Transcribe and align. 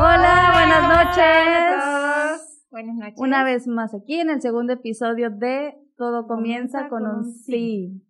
Hola, 0.00 0.52
buenas 0.54 0.88
noches. 0.88 2.66
Buenas 2.70 2.96
noches. 2.96 3.14
Una 3.16 3.42
vez 3.42 3.66
más 3.66 3.94
aquí 3.94 4.20
en 4.20 4.30
el 4.30 4.40
segundo 4.40 4.74
episodio 4.74 5.30
de 5.30 5.74
Todo 5.96 6.28
comienza 6.28 6.88
con 6.88 7.04
un 7.06 7.24
sí. 7.24 8.00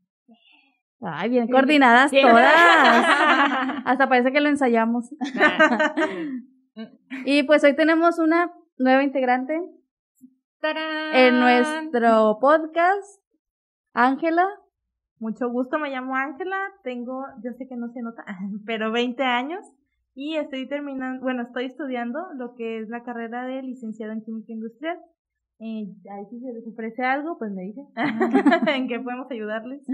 Ay, 1.00 1.30
bien 1.30 1.48
coordinadas 1.48 2.10
Bien. 2.10 2.28
todas. 2.28 2.52
Hasta 3.86 4.08
parece 4.08 4.32
que 4.32 4.40
lo 4.40 4.48
ensayamos. 4.48 5.10
Y 7.24 7.42
pues 7.42 7.64
hoy 7.64 7.74
tenemos 7.74 8.20
una 8.20 8.52
nueva 8.78 9.02
integrante 9.02 9.60
¡Tarán! 10.60 11.14
en 11.14 11.38
nuestro 11.38 12.38
podcast, 12.40 13.22
Ángela. 13.92 14.44
Mucho 15.20 15.48
gusto, 15.50 15.78
me 15.78 15.90
llamo 15.90 16.16
Ángela, 16.16 16.56
tengo, 16.82 17.24
yo 17.44 17.52
sé 17.52 17.68
que 17.68 17.76
no 17.76 17.88
se 17.90 18.02
nota, 18.02 18.24
pero 18.66 18.90
20 18.90 19.22
años 19.22 19.64
y 20.14 20.34
estoy 20.34 20.66
terminando, 20.68 21.22
bueno, 21.22 21.42
estoy 21.42 21.66
estudiando 21.66 22.18
lo 22.34 22.54
que 22.56 22.80
es 22.80 22.88
la 22.88 23.04
carrera 23.04 23.46
de 23.46 23.62
licenciado 23.62 24.12
en 24.12 24.22
química 24.22 24.52
industrial. 24.52 24.98
Eh, 25.60 25.94
ahí 26.10 26.26
si 26.28 26.40
se 26.40 26.52
les 26.52 26.66
ofrece 26.66 27.04
algo, 27.04 27.38
pues 27.38 27.52
me 27.52 27.62
dicen 27.62 27.86
en 28.66 28.88
qué 28.88 28.98
podemos 28.98 29.30
ayudarles. 29.30 29.86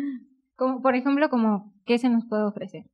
Como, 0.56 0.80
por 0.80 0.94
ejemplo, 0.94 1.28
como, 1.28 1.74
¿qué 1.84 1.98
se 1.98 2.08
nos 2.08 2.26
puede 2.26 2.44
ofrecer? 2.44 2.84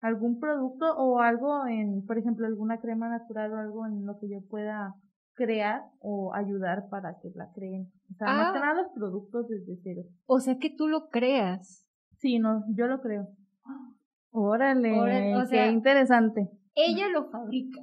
Algún 0.00 0.38
producto 0.38 0.96
o 0.96 1.18
algo 1.18 1.66
en, 1.66 2.06
por 2.06 2.16
ejemplo, 2.16 2.46
alguna 2.46 2.78
crema 2.80 3.08
natural 3.08 3.52
o 3.52 3.56
algo 3.56 3.86
en 3.86 4.06
lo 4.06 4.18
que 4.20 4.28
yo 4.28 4.38
pueda 4.48 4.94
crear 5.34 5.82
o 6.00 6.34
ayudar 6.34 6.88
para 6.90 7.18
que 7.20 7.30
la 7.34 7.50
creen. 7.52 7.90
O 8.10 8.14
sea, 8.14 8.26
más 8.28 8.50
Ah. 8.50 8.52
que 8.52 8.60
nada 8.60 8.82
los 8.82 8.92
productos 8.92 9.48
desde 9.48 9.76
cero. 9.82 10.02
O 10.26 10.40
sea, 10.40 10.58
que 10.58 10.70
tú 10.70 10.88
lo 10.88 11.08
creas. 11.08 11.88
Sí, 12.18 12.38
no, 12.38 12.64
yo 12.74 12.86
lo 12.86 13.00
creo. 13.00 13.28
Órale, 14.30 14.98
Órale, 14.98 15.36
o 15.36 15.40
qué 15.40 15.46
sea- 15.46 15.70
interesante. 15.70 16.50
Ella 16.74 17.08
lo 17.08 17.30
fabrica. 17.30 17.82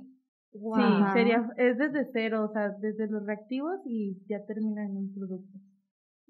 Sí, 0.51 0.59
Ajá. 0.75 1.13
sería, 1.13 1.47
es 1.57 1.77
desde 1.77 2.09
cero, 2.11 2.45
o 2.49 2.53
sea, 2.53 2.69
desde 2.69 3.07
los 3.07 3.23
reactivos 3.25 3.79
y 3.85 4.17
ya 4.27 4.43
termina 4.45 4.83
en 4.83 4.97
un 4.97 5.13
producto. 5.13 5.59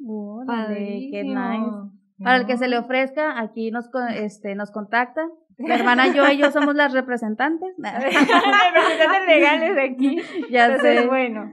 Órale, 0.06 1.08
qué 1.12 1.24
nice. 1.24 1.92
Para 2.22 2.38
el 2.38 2.46
que 2.46 2.58
se 2.58 2.68
le 2.68 2.78
ofrezca, 2.78 3.40
aquí 3.40 3.72
nos, 3.72 3.90
este, 4.16 4.56
nos 4.56 4.72
contacta. 4.72 5.22
La 5.60 5.76
hermana 5.76 6.14
yo 6.14 6.28
y 6.32 6.38
yo 6.38 6.52
somos 6.52 6.74
las 6.74 6.94
representantes. 6.94 7.70
Representantes 7.78 9.28
legales 9.28 9.76
de 9.76 9.82
aquí. 9.84 10.18
ya 10.50 10.66
Entonces, 10.68 11.02
sé. 11.02 11.08
bueno. 11.08 11.52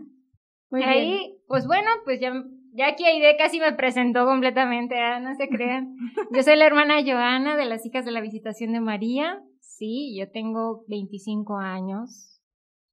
Muy 0.70 0.80
bien. 0.80 0.90
Ahí, 0.90 1.38
pues 1.48 1.66
bueno, 1.66 1.88
pues 2.04 2.20
ya, 2.20 2.32
ya 2.72 2.88
aquí 2.88 3.04
Aide 3.04 3.36
casi 3.36 3.58
me 3.58 3.72
presentó 3.72 4.24
completamente, 4.24 4.98
ah, 4.98 5.18
no 5.20 5.34
se 5.34 5.48
crean. 5.50 5.96
Yo 6.30 6.42
soy 6.42 6.56
la 6.56 6.66
hermana 6.66 7.02
Joana 7.04 7.56
de 7.56 7.64
las 7.64 7.84
hijas 7.84 8.04
de 8.04 8.12
la 8.12 8.20
visitación 8.20 8.72
de 8.72 8.80
María. 8.80 9.42
Sí, 9.60 10.16
yo 10.18 10.30
tengo 10.30 10.84
25 10.88 11.58
años. 11.58 12.40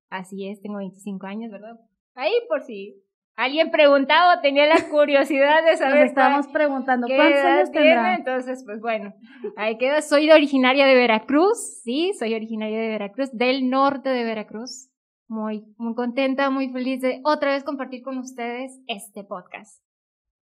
Así 0.09 0.47
es, 0.49 0.61
tengo 0.61 0.77
25 0.77 1.25
años, 1.27 1.51
¿verdad? 1.51 1.75
Ahí 2.15 2.33
por 2.47 2.61
si 2.61 3.02
alguien 3.35 3.71
preguntaba 3.71 4.35
o 4.35 4.41
tenía 4.41 4.65
la 4.67 4.89
curiosidad 4.89 5.63
de 5.63 5.71
Nos 5.71 5.79
saber 5.79 6.05
estábamos 6.05 6.47
preguntando, 6.47 7.07
qué 7.07 7.15
¿cuántos 7.15 7.43
años 7.43 7.71
tiene, 7.71 7.87
tendrá? 7.89 8.15
Entonces, 8.15 8.63
pues 8.65 8.79
bueno, 8.79 9.13
ahí 9.57 9.77
queda. 9.77 10.01
Soy 10.01 10.27
de 10.27 10.33
originaria 10.33 10.85
de 10.85 10.95
Veracruz, 10.95 11.81
sí, 11.83 12.13
soy 12.17 12.33
originaria 12.33 12.79
de 12.79 12.89
Veracruz, 12.89 13.31
del 13.33 13.69
norte 13.69 14.09
de 14.09 14.23
Veracruz. 14.23 14.89
Muy, 15.27 15.65
muy 15.77 15.95
contenta, 15.95 16.49
muy 16.49 16.69
feliz 16.69 17.01
de 17.01 17.21
otra 17.23 17.51
vez 17.51 17.63
compartir 17.63 18.03
con 18.03 18.17
ustedes 18.17 18.79
este 18.87 19.23
podcast. 19.23 19.81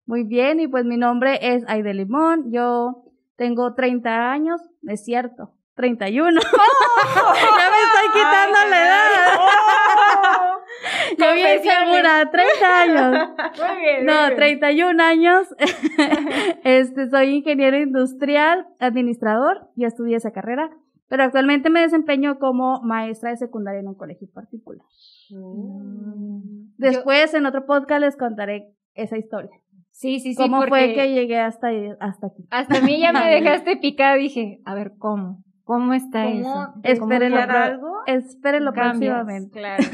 Muy 0.07 0.25
bien, 0.25 0.61
y 0.61 0.69
pues 0.69 0.87
mi 0.87 0.97
nombre 0.97 1.39
es 1.43 1.65
Aide 1.69 1.93
Limón. 1.93 2.51
Yo 2.51 3.05
tengo 3.37 3.75
30 3.75 4.31
años, 4.31 4.63
es 4.87 5.05
cierto, 5.05 5.53
31. 5.75 6.41
ya 6.41 7.71
me 7.71 7.83
estoy 7.83 8.09
quitando 8.15 8.59
la 8.71 8.87
edad. 8.87 9.09
Yo 11.19 11.35
bien 11.35 11.61
segura, 11.63 12.31
30 12.31 12.81
años. 12.81 13.29
Muy 13.59 13.81
bien. 13.81 14.07
No, 14.07 14.13
muy 14.13 14.27
bien. 14.29 14.37
31 14.37 15.03
años. 15.03 15.49
este, 16.65 17.09
soy 17.11 17.37
ingeniero 17.37 17.79
industrial, 17.79 18.67
administrador, 18.79 19.69
ya 19.77 19.89
estudié 19.89 20.17
esa 20.17 20.33
carrera, 20.33 20.71
pero 21.09 21.25
actualmente 21.25 21.71
me 21.71 21.81
desempeño 21.81 22.39
como 22.39 22.81
maestra 22.83 23.31
de 23.31 23.37
secundaria 23.37 23.81
en 23.81 23.89
un 23.89 23.95
colegio 23.95 24.29
particular. 24.33 24.87
Mm. 25.31 26.75
Después, 26.77 27.35
en 27.35 27.47
otro 27.47 27.67
podcast, 27.67 28.01
les 28.01 28.17
contaré 28.17 28.73
esa 28.95 29.17
historia. 29.17 29.51
Sí, 29.91 30.21
sí, 30.21 30.35
sí. 30.35 30.37
¿Cómo 30.37 30.63
fue 30.63 30.95
que 30.95 31.13
llegué 31.13 31.41
hasta, 31.41 31.69
hasta 31.99 32.29
aquí? 32.29 32.47
Hasta 32.51 32.79
a 32.79 32.81
mí 32.83 33.01
ya 33.01 33.13
me 33.13 33.29
dejaste 33.31 33.79
picada. 33.79 34.15
Dije, 34.15 34.61
a 34.65 34.75
ver, 34.75 34.93
¿cómo? 34.97 35.43
¿Cómo 35.65 35.93
está 35.93 36.25
¿Cómo 36.25 36.73
eso? 36.83 37.03
Espérenlo, 37.03 37.39
algo? 37.39 37.93
espérenlo 38.07 38.73
próximamente. 38.73 39.59
Claro. 39.59 39.85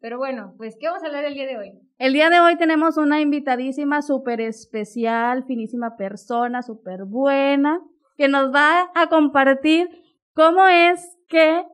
Pero 0.00 0.16
bueno, 0.16 0.54
pues, 0.56 0.76
¿qué 0.80 0.86
vamos 0.86 1.02
a 1.02 1.06
hablar 1.06 1.24
el 1.26 1.34
día 1.34 1.46
de 1.46 1.58
hoy? 1.58 1.72
El 1.98 2.14
día 2.14 2.30
de 2.30 2.40
hoy 2.40 2.56
tenemos 2.56 2.96
una 2.96 3.20
invitadísima 3.20 4.00
súper 4.00 4.40
especial, 4.40 5.44
finísima 5.44 5.96
persona, 5.96 6.62
súper 6.62 7.04
buena, 7.04 7.82
que 8.16 8.28
nos 8.28 8.54
va 8.54 8.90
a 8.94 9.08
compartir 9.08 9.90
cómo 10.32 10.66
es 10.68 11.18
que 11.28 11.66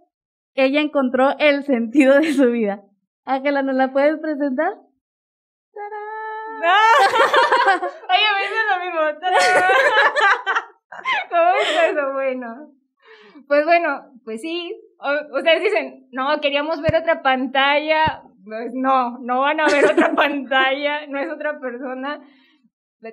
ella 0.55 0.81
encontró 0.81 1.37
el 1.39 1.63
sentido 1.65 2.19
de 2.19 2.33
su 2.33 2.51
vida. 2.51 2.83
Ángela, 3.25 3.63
¿nos 3.63 3.77
la 3.77 3.93
puedes 3.93 4.19
presentar? 4.19 4.73
Oye, 8.09 8.29
me 8.35 8.45
hizo 8.45 8.57
lo 8.71 8.79
mismo. 8.85 9.01
¿Cómo 11.31 11.51
es 11.61 11.69
eso? 11.93 12.13
Bueno. 12.13 12.73
Pues 13.47 13.65
bueno, 13.65 14.11
pues 14.25 14.41
sí. 14.41 14.75
O- 14.99 15.37
ustedes 15.39 15.62
dicen, 15.62 16.07
no, 16.12 16.41
queríamos 16.41 16.81
ver 16.81 16.97
otra 16.97 17.23
pantalla. 17.23 18.23
Pues 18.45 18.73
no, 18.75 19.19
no 19.19 19.41
van 19.41 19.61
a 19.61 19.67
ver 19.67 19.84
otra 19.93 20.15
pantalla, 20.15 21.07
no 21.09 21.19
es 21.19 21.31
otra 21.31 21.59
persona. 21.61 22.21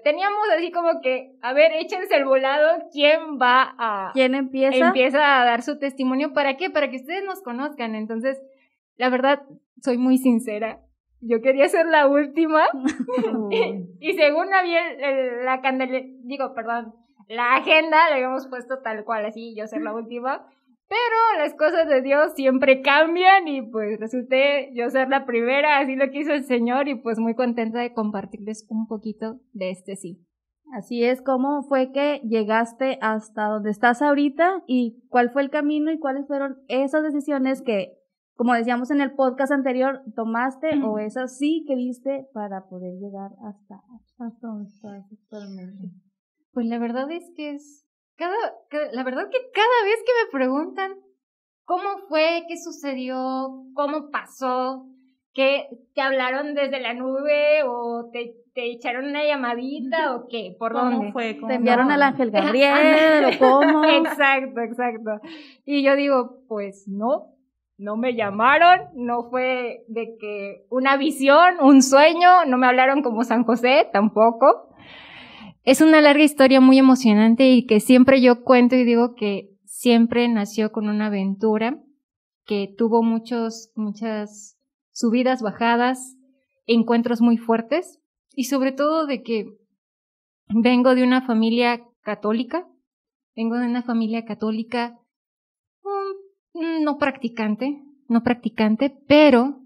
Teníamos 0.03 0.47
así 0.57 0.71
como 0.71 1.01
que, 1.01 1.33
a 1.41 1.53
ver, 1.53 1.71
échense 1.73 2.15
el 2.15 2.25
volado, 2.25 2.87
¿quién 2.91 3.37
va 3.39 3.75
a, 3.77 4.11
¿Quién 4.13 4.33
empieza? 4.33 4.87
empieza 4.87 5.41
a 5.41 5.45
dar 5.45 5.61
su 5.61 5.77
testimonio. 5.77 6.33
¿Para 6.33 6.57
qué? 6.57 6.71
Para 6.71 6.89
que 6.89 6.95
ustedes 6.95 7.23
nos 7.25 7.41
conozcan. 7.43 7.93
Entonces, 7.93 8.41
la 8.95 9.09
verdad, 9.09 9.43
soy 9.83 9.97
muy 9.99 10.17
sincera. 10.17 10.79
Yo 11.21 11.41
quería 11.41 11.67
ser 11.69 11.85
la 11.85 12.07
última. 12.07 12.63
Uy. 13.37 13.85
y 13.99 14.13
según 14.13 14.51
había 14.53 14.89
el- 14.93 15.03
el- 15.03 15.45
la 15.45 15.61
candela, 15.61 15.99
digo, 16.23 16.53
perdón, 16.55 16.95
la 17.27 17.55
agenda 17.55 18.09
la 18.09 18.15
habíamos 18.15 18.47
puesto 18.47 18.79
tal 18.79 19.03
cual, 19.03 19.25
así, 19.25 19.53
yo 19.55 19.67
ser 19.67 19.81
la 19.81 19.93
última. 19.93 20.47
Pero 20.87 21.43
las 21.43 21.53
cosas 21.55 21.87
de 21.87 22.01
Dios 22.01 22.33
siempre 22.35 22.81
cambian 22.81 23.47
y 23.47 23.61
pues 23.61 23.99
resulté 23.99 24.71
yo 24.75 24.89
ser 24.89 25.09
la 25.09 25.25
primera, 25.25 25.79
así 25.79 25.95
lo 25.95 26.09
quiso 26.11 26.33
el 26.33 26.43
Señor 26.43 26.87
y 26.87 26.95
pues 26.95 27.19
muy 27.19 27.35
contenta 27.35 27.79
de 27.79 27.93
compartirles 27.93 28.65
un 28.69 28.87
poquito 28.87 29.39
de 29.53 29.71
este 29.71 29.95
sí. 29.95 30.25
Así 30.73 31.03
es, 31.03 31.21
¿cómo 31.21 31.61
fue 31.63 31.91
que 31.91 32.19
llegaste 32.27 32.97
hasta 33.01 33.45
donde 33.45 33.69
estás 33.69 34.01
ahorita 34.01 34.63
y 34.65 35.03
cuál 35.09 35.29
fue 35.29 35.43
el 35.43 35.51
camino 35.51 35.91
y 35.91 35.99
cuáles 35.99 36.25
fueron 36.25 36.63
esas 36.67 37.03
decisiones 37.03 37.61
que, 37.61 37.99
como 38.35 38.55
decíamos 38.55 38.89
en 38.89 38.99
el 38.99 39.13
podcast 39.13 39.51
anterior, 39.51 40.01
tomaste 40.15 40.81
o 40.83 40.97
esas 40.97 41.37
sí 41.37 41.63
que 41.67 41.75
diste 41.75 42.27
para 42.33 42.67
poder 42.69 42.93
llegar 42.99 43.31
hasta, 43.43 43.83
hasta 44.17 44.47
donde 44.47 44.69
estás 44.69 45.05
actualmente? 45.11 45.91
Pues 46.53 46.65
la 46.65 46.79
verdad 46.79 47.11
es 47.11 47.31
que 47.35 47.51
es 47.51 47.85
cada, 48.17 48.35
cada- 48.69 48.91
la 48.91 49.03
verdad 49.03 49.29
que 49.31 49.37
cada 49.53 49.83
vez 49.85 49.97
que 50.05 50.25
me 50.25 50.31
preguntan 50.31 50.91
cómo 51.65 51.97
fue, 52.09 52.43
qué 52.47 52.57
sucedió, 52.57 53.63
cómo 53.73 54.09
pasó, 54.11 54.85
que 55.33 55.67
te 55.95 56.01
hablaron 56.01 56.53
desde 56.53 56.79
la 56.79 56.93
nube 56.93 57.63
o 57.65 58.09
te, 58.11 58.35
te 58.53 58.71
echaron 58.71 59.05
una 59.05 59.23
llamadita 59.25 60.15
o 60.15 60.27
qué, 60.29 60.55
por 60.59 60.73
¿Cómo 60.73 60.91
dónde. 60.91 61.11
fue? 61.11 61.35
¿Cómo 61.37 61.47
¿Te 61.47 61.55
enviaron 61.55 61.85
fue? 61.85 61.93
al 61.95 62.03
Ángel 62.03 62.29
Gabriel 62.31 63.25
o 63.25 63.39
cómo? 63.39 63.83
Exacto, 63.89 64.61
exacto. 64.61 65.11
Y 65.65 65.83
yo 65.83 65.95
digo, 65.95 66.41
pues 66.47 66.85
no, 66.87 67.33
no 67.79 67.97
me 67.97 68.13
llamaron, 68.15 68.81
no 68.93 69.29
fue 69.31 69.83
de 69.87 70.15
que 70.19 70.65
una 70.69 70.97
visión, 70.97 71.55
un 71.61 71.81
sueño, 71.81 72.45
no 72.45 72.57
me 72.57 72.67
hablaron 72.67 73.01
como 73.01 73.23
San 73.23 73.43
José, 73.43 73.89
tampoco. 73.91 74.69
Es 75.63 75.79
una 75.79 76.01
larga 76.01 76.23
historia 76.23 76.59
muy 76.59 76.77
emocionante 76.77 77.49
y 77.51 77.65
que 77.65 77.79
siempre 77.79 78.21
yo 78.21 78.43
cuento 78.43 78.75
y 78.75 78.83
digo 78.83 79.15
que 79.15 79.49
siempre 79.63 80.27
nació 80.27 80.73
con 80.73 80.89
una 80.89 81.05
aventura 81.05 81.81
que 82.45 82.73
tuvo 82.77 83.01
muchos, 83.01 83.71
muchas 83.75 84.57
subidas, 84.91 85.41
bajadas, 85.41 86.17
encuentros 86.65 87.21
muy 87.21 87.37
fuertes 87.37 88.01
y 88.35 88.45
sobre 88.45 88.73
todo 88.73 89.05
de 89.05 89.23
que 89.23 89.45
vengo 90.49 90.95
de 90.95 91.03
una 91.03 91.21
familia 91.21 91.81
católica, 92.01 92.67
vengo 93.33 93.55
de 93.55 93.65
una 93.65 93.83
familia 93.83 94.25
católica 94.25 94.99
mm, 96.53 96.83
no 96.83 96.97
practicante, 96.97 97.81
no 98.09 98.21
practicante, 98.21 98.93
pero 99.07 99.61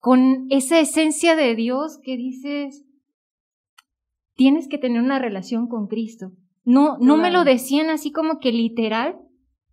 con 0.00 0.48
esa 0.50 0.80
esencia 0.80 1.36
de 1.36 1.54
Dios 1.54 2.00
que 2.02 2.16
dices, 2.16 2.84
tienes 4.36 4.68
que 4.68 4.78
tener 4.78 5.02
una 5.02 5.18
relación 5.18 5.68
con 5.68 5.86
Cristo. 5.86 6.32
No, 6.64 6.96
no 6.98 7.16
me 7.16 7.30
lo 7.30 7.44
decían 7.44 7.90
así 7.90 8.10
como 8.10 8.38
que 8.38 8.50
literal, 8.50 9.16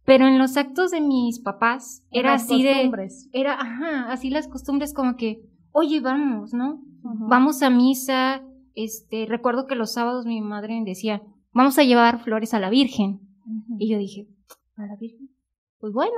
pero 0.06 0.28
en 0.28 0.38
los 0.38 0.58
actos 0.58 0.92
de 0.92 1.00
mis 1.00 1.40
papás 1.40 2.04
era 2.12 2.34
así 2.34 2.64
de, 2.64 2.92
era, 3.32 3.54
ajá, 3.54 4.12
así 4.12 4.30
las 4.30 4.48
costumbres 4.48 4.94
como 4.94 5.16
que, 5.16 5.42
oye, 5.72 6.02
vamos, 6.02 6.54
¿no? 6.54 6.82
Vamos 7.04 7.64
a 7.64 7.70
misa, 7.70 8.44
este, 8.76 9.26
recuerdo 9.26 9.68
que 9.68 9.76
los 9.76 9.94
sábados 9.94 10.26
mi 10.26 10.42
madre 10.42 10.80
me 10.80 10.86
decía, 10.86 11.22
vamos 11.54 11.78
a 11.80 11.84
llevar 11.84 12.20
flores 12.20 12.54
a 12.54 12.60
la 12.60 12.70
Virgen. 12.70 13.22
Y 13.80 13.90
yo 13.90 13.98
dije, 13.98 14.28
¿a 14.76 14.86
la 14.86 14.96
Virgen? 14.96 15.30
Pues 15.80 15.94
bueno. 15.94 16.14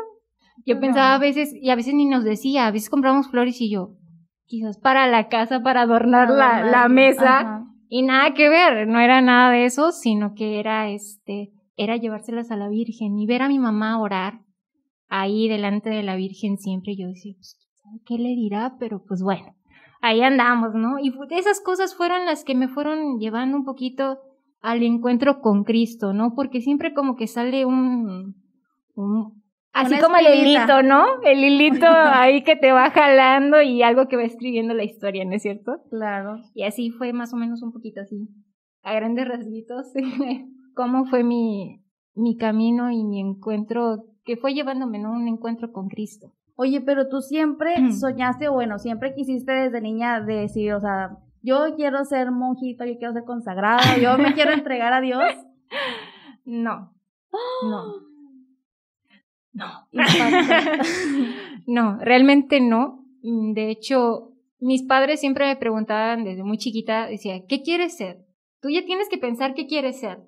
Yo 0.66 0.80
pensaba 0.80 1.16
a 1.16 1.20
veces, 1.20 1.54
y 1.54 1.72
a 1.72 1.76
veces 1.76 1.94
ni 1.94 2.06
nos 2.06 2.24
decía, 2.24 2.68
a 2.68 2.72
veces 2.72 2.90
compramos 2.90 3.28
flores 3.28 3.60
y 3.60 3.72
yo, 3.72 3.96
quizás 4.46 4.78
para 4.78 5.08
la 5.08 5.28
casa, 5.28 5.62
para 5.62 5.82
adornar, 5.82 6.30
la, 6.30 6.64
la, 6.64 6.88
mesa. 6.88 7.66
Y 7.96 8.02
nada 8.02 8.34
que 8.34 8.50
ver, 8.50 8.88
no 8.88 9.00
era 9.00 9.22
nada 9.22 9.52
de 9.52 9.66
eso, 9.66 9.92
sino 9.92 10.34
que 10.34 10.60
era 10.60 10.90
este, 10.90 11.52
era 11.78 11.96
llevárselas 11.96 12.50
a 12.50 12.58
la 12.58 12.68
Virgen 12.68 13.20
y 13.20 13.28
ver 13.28 13.44
a 13.44 13.48
mi 13.48 13.60
mamá 13.60 14.02
orar 14.02 14.40
ahí 15.10 15.48
delante 15.48 15.92
de 15.92 16.02
la 16.02 16.16
Virgen 16.16 16.58
siempre. 16.58 16.96
Yo 16.98 17.08
decía, 17.08 17.36
pues, 17.36 17.56
¿qué 18.08 18.18
le 18.18 18.30
dirá? 18.30 18.78
Pero 18.80 19.04
pues 19.08 19.22
bueno, 19.22 19.56
ahí 20.02 20.24
andamos, 20.24 20.74
¿no? 20.74 20.98
Y 20.98 21.14
esas 21.38 21.62
cosas 21.62 21.94
fueron 21.94 22.26
las 22.26 22.44
que 22.44 22.56
me 22.56 22.68
fueron 22.68 23.20
llevando 23.20 23.58
un 23.58 23.64
poquito 23.64 24.18
al 24.60 24.82
encuentro 24.82 25.40
con 25.40 25.64
Cristo, 25.64 26.14
¿no? 26.14 26.34
Porque 26.34 26.62
siempre 26.62 26.96
como 26.96 27.16
que 27.16 27.28
sale 27.28 27.64
un, 27.64 28.34
un 28.96 29.43
así 29.74 30.00
como 30.00 30.16
el 30.18 30.40
hilito, 30.40 30.84
¿no? 30.84 31.22
El 31.24 31.44
hilito 31.44 31.88
ahí 31.88 32.44
que 32.44 32.56
te 32.56 32.72
va 32.72 32.92
jalando 32.92 33.62
y 33.62 33.82
algo 33.82 34.08
que 34.08 34.16
va 34.16 34.24
escribiendo 34.24 34.74
la 34.74 34.84
historia, 34.84 35.26
¿no 35.26 35.34
es 35.34 35.42
cierto? 35.42 35.82
Claro. 35.90 36.38
Y 36.54 36.64
así 36.64 36.92
fue 36.92 37.12
más 37.12 37.34
o 37.34 37.38
menos 37.38 37.62
un 37.62 37.74
poquito 37.74 38.02
así, 38.02 38.30
a 38.84 38.94
grandes 38.94 39.28
rasguitos, 39.28 39.88
cómo 40.76 41.06
fue 41.06 41.24
mi, 41.24 41.84
mi 42.14 42.38
camino 42.38 42.92
y 42.92 43.04
mi 43.04 43.20
encuentro, 43.20 44.06
que 44.24 44.38
fue 44.38 44.54
llevándome, 44.54 45.00
¿no? 45.00 45.12
Un 45.12 45.28
encuentro 45.28 45.72
con 45.72 45.90
Cristo. 45.90 46.34
Oye, 46.56 46.82
pero 46.82 47.10
tú 47.10 47.22
siempre 47.22 47.92
soñaste, 47.92 48.48
bueno, 48.48 48.78
siempre 48.78 49.16
quisiste 49.16 49.52
desde 49.52 49.82
niña 49.82 50.22
decir, 50.22 50.74
o 50.74 50.80
sea, 50.80 51.18
yo 51.42 51.76
quiero 51.76 52.06
ser 52.06 52.32
monjito, 52.32 52.86
yo 52.86 52.98
quiero 52.98 53.14
ser 53.14 53.24
consagrada, 53.24 53.98
yo 54.02 54.18
me 54.20 54.34
quiero 54.34 54.52
entregar 54.54 54.94
a 54.94 55.02
Dios. 55.02 55.24
No, 56.46 56.94
no. 57.64 57.84
No. 59.54 59.88
no, 61.68 61.98
realmente 62.00 62.60
no. 62.60 63.06
De 63.22 63.70
hecho, 63.70 64.34
mis 64.60 64.84
padres 64.84 65.20
siempre 65.20 65.46
me 65.46 65.56
preguntaban 65.56 66.24
desde 66.24 66.44
muy 66.44 66.58
chiquita, 66.58 67.08
decía, 67.08 67.46
¿qué 67.48 67.62
quieres 67.64 67.98
ser? 67.98 68.26
Tú 68.62 68.70
ya 68.70 68.86
tienes 68.86 69.10
que 69.10 69.18
pensar 69.18 69.54
qué 69.54 69.68
quieres 69.68 70.00
ser. 70.00 70.20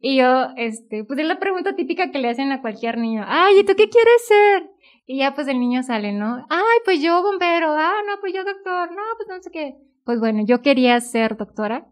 Y 0.00 0.16
yo, 0.16 0.48
este, 0.56 1.04
pues 1.04 1.18
es 1.18 1.26
la 1.26 1.38
pregunta 1.38 1.74
típica 1.74 2.10
que 2.10 2.18
le 2.18 2.28
hacen 2.28 2.52
a 2.52 2.60
cualquier 2.60 2.98
niño. 2.98 3.24
Ay, 3.26 3.60
¿y 3.60 3.64
tú 3.64 3.74
qué 3.76 3.88
quieres 3.88 4.26
ser? 4.26 4.70
Y 5.06 5.18
ya 5.18 5.34
pues 5.34 5.48
el 5.48 5.60
niño 5.60 5.82
sale, 5.82 6.12
¿no? 6.12 6.46
Ay, 6.48 6.78
pues 6.84 7.00
yo 7.00 7.22
bombero, 7.22 7.72
ah, 7.72 8.02
no, 8.06 8.20
pues 8.20 8.34
yo 8.34 8.44
doctor, 8.44 8.90
no, 8.90 9.02
pues 9.16 9.28
no 9.28 9.40
sé 9.40 9.50
qué. 9.50 9.76
Pues 10.04 10.20
bueno, 10.20 10.44
yo 10.44 10.62
quería 10.62 11.00
ser 11.00 11.36
doctora, 11.36 11.88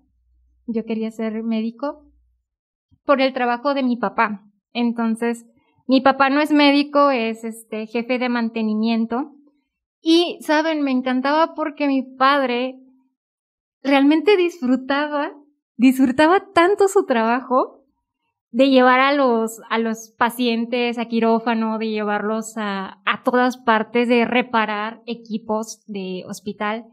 yo 0.67 0.85
quería 0.85 1.11
ser 1.11 1.43
médico 1.43 2.05
por 3.05 3.20
el 3.20 3.32
trabajo 3.32 3.75
de 3.75 3.82
mi 3.82 3.96
papá. 3.96 4.44
Entonces, 4.73 5.46
mi 5.86 6.00
papá 6.00 6.31
no 6.31 6.40
es 6.40 6.50
médico, 6.50 7.10
es 7.10 7.44
este 7.44 7.86
jefe 7.86 8.19
de 8.19 8.28
mantenimiento. 8.28 9.32
Y, 10.00 10.38
saben, 10.40 10.82
me 10.82 10.90
encantaba 10.90 11.54
porque 11.54 11.86
mi 11.86 12.02
padre 12.02 12.78
realmente 13.82 14.36
disfrutaba, 14.36 15.32
disfrutaba 15.76 16.52
tanto 16.52 16.88
su 16.88 17.06
trajo 17.06 17.84
de 18.50 18.70
llevar 18.70 19.00
a 19.00 19.12
los, 19.12 19.60
a 19.69 19.78
los 19.78 20.14
pacientes 20.16 20.98
a 20.98 21.06
quirófano, 21.06 21.78
de 21.78 21.88
llevarlos 21.88 22.56
a, 22.56 23.00
a 23.04 23.22
todas 23.25 23.56
partes, 23.56 24.08
de 24.08 24.25
reparar 24.25 25.02
equipos 25.06 25.82
de 25.86 26.22
hospital 26.28 26.86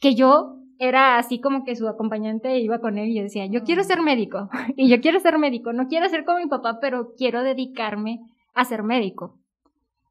que 0.00 0.14
yo 0.14 0.61
era 0.84 1.16
así 1.16 1.40
como 1.40 1.64
que 1.64 1.76
su 1.76 1.86
acompañante 1.86 2.58
iba 2.58 2.80
con 2.80 2.98
él 2.98 3.10
y 3.10 3.14
yo 3.14 3.22
decía, 3.22 3.46
yo 3.46 3.62
quiero 3.62 3.84
ser 3.84 4.02
médico 4.02 4.50
y 4.76 4.88
yo 4.88 5.00
quiero 5.00 5.20
ser 5.20 5.38
médico, 5.38 5.72
no 5.72 5.86
quiero 5.86 6.08
ser 6.08 6.24
como 6.24 6.38
mi 6.38 6.48
papá, 6.48 6.78
pero 6.80 7.12
quiero 7.16 7.44
dedicarme 7.44 8.18
a 8.52 8.64
ser 8.64 8.82
médico. 8.82 9.38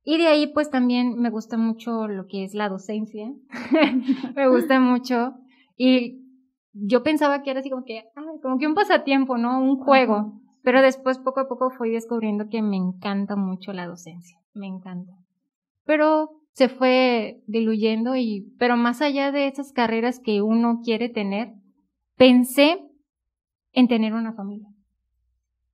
Y 0.06 0.18
de 0.18 0.28
ahí 0.28 0.48
pues 0.48 0.70
también 0.70 1.20
me 1.20 1.30
gusta 1.30 1.58
mucho 1.58 2.08
lo 2.08 2.26
que 2.26 2.46
es 2.46 2.54
la 2.54 2.70
docencia, 2.70 3.34
me 4.36 4.48
gusta 4.48 4.80
mucho. 4.80 5.34
Y 5.76 6.22
yo 6.74 7.04
pensaba 7.04 7.44
que 7.44 7.52
era 7.52 7.60
así 7.60 7.70
como 7.70 7.84
que, 7.84 8.06
como 8.42 8.58
que 8.58 8.68
un 8.68 8.74
pasatiempo, 8.74 9.38
¿no? 9.38 9.62
Un 9.62 9.76
juego, 9.78 10.40
pero 10.64 10.82
después 10.82 11.20
poco 11.20 11.42
a 11.42 11.50
poco 11.50 11.70
fui 11.70 11.92
descubriendo 11.92 12.48
que 12.50 12.62
me 12.62 12.78
encanta 12.78 13.36
mucho 13.36 13.74
la 13.74 13.88
docencia, 13.88 14.38
me 14.54 14.68
encanta. 14.68 15.12
Pero 15.84 16.41
se 16.54 16.70
fue 16.70 17.42
diluyendo 17.48 18.16
y, 18.16 18.54
pero 18.60 18.78
más 18.78 19.02
allá 19.02 19.32
de 19.32 19.48
esas 19.48 19.72
carreras 19.72 20.20
que 20.20 20.42
uno 20.42 20.82
quiere 20.84 21.10
tener, 21.10 21.54
pensé 22.18 22.80
en 23.72 23.88
tener 23.88 24.14
una 24.14 24.34
familia. 24.34 24.68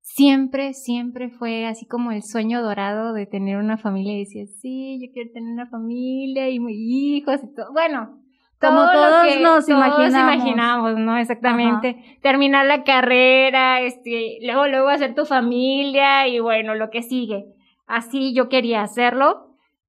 Siempre, 0.02 0.74
siempre 0.74 1.30
fue 1.30 1.66
así 1.66 1.86
como 1.86 2.12
el 2.12 2.24
sueño 2.24 2.62
dorado 2.62 3.14
de 3.14 3.26
tener 3.26 3.58
una 3.58 3.78
familia 3.78 4.14
y 4.14 4.20
decía, 4.20 4.46
sí, 4.62 5.00
yo 5.02 5.12
quiero 5.12 5.32
tener 5.34 5.52
una 5.52 5.68
familia 5.68 6.50
y 6.50 6.60
hijos 6.70 7.42
y 7.44 7.54
todo. 7.54 7.74
Bueno, 7.74 8.20
como 8.60 8.90
todos 8.92 9.26
nos 9.42 9.70
imaginamos. 9.70 10.38
imaginamos, 10.38 10.98
¿no? 10.98 11.18
Exactamente. 11.18 12.18
Terminar 12.22 12.66
la 12.66 12.84
carrera, 12.84 13.82
este, 13.82 14.38
luego, 14.42 14.68
luego 14.68 14.88
hacer 14.90 15.14
tu 15.14 15.26
familia 15.26 16.28
y 16.28 16.40
bueno, 16.40 16.74
lo 16.74 16.90
que 16.90 17.04
sigue. 17.04 17.46
Así 17.86 18.34
yo 18.34 18.50
quería 18.50 18.82
hacerlo 18.82 19.47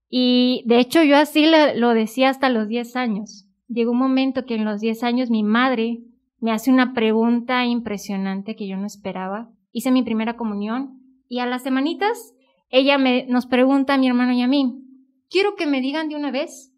y 0.08 0.62
de 0.66 0.78
hecho 0.80 1.02
yo 1.02 1.16
así 1.16 1.46
lo, 1.76 1.94
decía 1.94 2.30
hasta 2.30 2.48
los 2.48 2.68
10 2.68 2.96
años. 2.96 3.46
Llegó 3.68 3.92
un 3.92 3.98
momento 3.98 4.44
que 4.44 4.54
en 4.54 4.64
los 4.64 4.80
10 4.80 5.02
años 5.02 5.30
mi 5.30 5.42
madre 5.42 6.00
me 6.40 6.52
hace 6.52 6.70
una 6.70 6.94
pregunta 6.94 7.64
impresionante 7.66 8.56
que 8.56 8.66
yo 8.66 8.76
no 8.76 8.86
esperaba. 8.86 9.50
Hice 9.72 9.90
mi 9.90 10.02
primera 10.02 10.36
comunión 10.36 11.00
y 11.28 11.40
a 11.40 11.46
las 11.46 11.62
semanitas 11.62 12.34
ella 12.70 12.98
me, 12.98 13.26
nos 13.26 13.46
pregunta 13.46 13.94
a 13.94 13.98
mi 13.98 14.08
hermano 14.08 14.32
y 14.32 14.42
a 14.42 14.48
mí, 14.48 14.82
quiero 15.30 15.56
que 15.56 15.66
me 15.66 15.80
digan 15.80 16.08
de 16.08 16.16
una 16.16 16.30
vez 16.30 16.72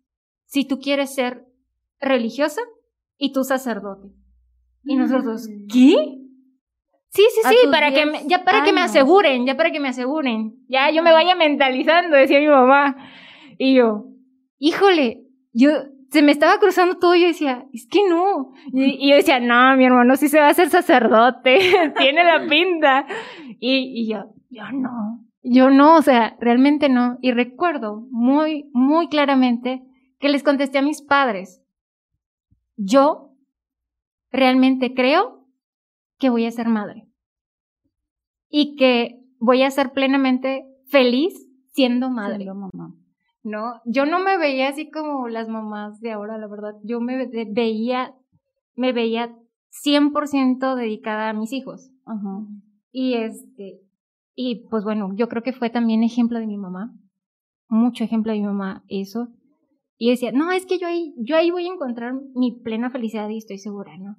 si 0.46 0.64
tú 0.64 0.80
quieres 0.80 1.14
ser 1.14 1.46
religiosa 2.00 2.62
y 3.16 3.32
tú 3.32 3.44
sacerdote. 3.44 4.08
Y 4.84 4.96
nosotros, 4.96 5.48
mm. 5.48 5.66
¿qué? 5.72 6.19
Sí, 7.12 7.24
sí, 7.34 7.40
sí, 7.48 7.56
para 7.72 7.92
que 7.92 8.06
me, 8.06 8.22
ya 8.26 8.44
para 8.44 8.62
que 8.62 8.72
me 8.72 8.82
aseguren, 8.82 9.44
ya 9.44 9.56
para 9.56 9.72
que 9.72 9.80
me 9.80 9.88
aseguren. 9.88 10.54
Ya 10.68 10.90
yo 10.90 11.02
me 11.02 11.12
vaya 11.12 11.34
mentalizando, 11.34 12.16
decía 12.16 12.38
mi 12.38 12.46
mamá. 12.46 12.96
Y 13.58 13.74
yo, 13.74 14.04
híjole, 14.58 15.24
yo 15.52 15.70
se 16.10 16.22
me 16.22 16.30
estaba 16.30 16.58
cruzando 16.60 16.98
todo 16.98 17.16
y 17.16 17.22
yo 17.22 17.26
decía, 17.26 17.66
es 17.72 17.88
que 17.88 18.08
no. 18.08 18.52
Y, 18.72 19.10
yo 19.10 19.16
decía, 19.16 19.40
no, 19.40 19.76
mi 19.76 19.86
hermano 19.86 20.14
sí 20.14 20.28
se 20.28 20.38
va 20.38 20.46
a 20.46 20.50
hacer 20.50 20.70
sacerdote, 20.70 21.58
tiene 21.98 22.22
la 22.22 22.46
pinta. 22.46 23.06
Y, 23.58 24.02
y 24.02 24.08
yo, 24.08 24.32
yo 24.48 24.70
no, 24.72 25.24
yo 25.42 25.68
no, 25.70 25.96
o 25.96 26.02
sea, 26.02 26.36
realmente 26.40 26.88
no. 26.88 27.18
Y 27.20 27.32
recuerdo 27.32 28.06
muy, 28.12 28.70
muy 28.72 29.08
claramente 29.08 29.82
que 30.20 30.28
les 30.28 30.44
contesté 30.44 30.78
a 30.78 30.82
mis 30.82 31.02
padres, 31.02 31.60
yo 32.76 33.32
realmente 34.30 34.94
creo 34.94 35.39
que 36.20 36.30
voy 36.30 36.46
a 36.46 36.50
ser 36.52 36.68
madre 36.68 37.08
y 38.48 38.76
que 38.76 39.20
voy 39.40 39.62
a 39.62 39.70
ser 39.70 39.92
plenamente 39.92 40.64
feliz 40.86 41.34
siendo 41.72 42.10
madre. 42.10 42.44
mamá. 42.44 42.94
No, 43.42 43.80
yo 43.86 44.04
no 44.04 44.20
me 44.20 44.36
veía 44.36 44.68
así 44.68 44.90
como 44.90 45.28
las 45.28 45.48
mamás 45.48 46.00
de 46.00 46.12
ahora, 46.12 46.36
la 46.36 46.46
verdad. 46.46 46.74
Yo 46.84 47.00
me 47.00 47.26
veía, 47.26 48.14
me 48.76 48.92
veía 48.92 49.34
100% 49.84 50.74
dedicada 50.74 51.30
a 51.30 51.32
mis 51.32 51.52
hijos. 51.52 51.90
Y 52.92 53.14
este, 53.14 53.80
y 54.34 54.68
pues 54.68 54.84
bueno, 54.84 55.10
yo 55.14 55.28
creo 55.28 55.42
que 55.42 55.52
fue 55.52 55.70
también 55.70 56.02
ejemplo 56.02 56.38
de 56.38 56.46
mi 56.46 56.58
mamá. 56.58 56.92
Mucho 57.68 58.04
ejemplo 58.04 58.32
de 58.32 58.40
mi 58.40 58.44
mamá 58.44 58.84
eso. 58.88 59.28
Y 59.96 60.10
decía, 60.10 60.32
no, 60.32 60.50
es 60.50 60.66
que 60.66 60.78
yo 60.78 60.86
ahí, 60.86 61.14
yo 61.18 61.36
ahí 61.36 61.50
voy 61.50 61.66
a 61.66 61.72
encontrar 61.72 62.14
mi 62.34 62.60
plena 62.62 62.90
felicidad 62.90 63.28
y 63.28 63.38
estoy 63.38 63.58
segura, 63.58 63.96
¿no? 63.98 64.16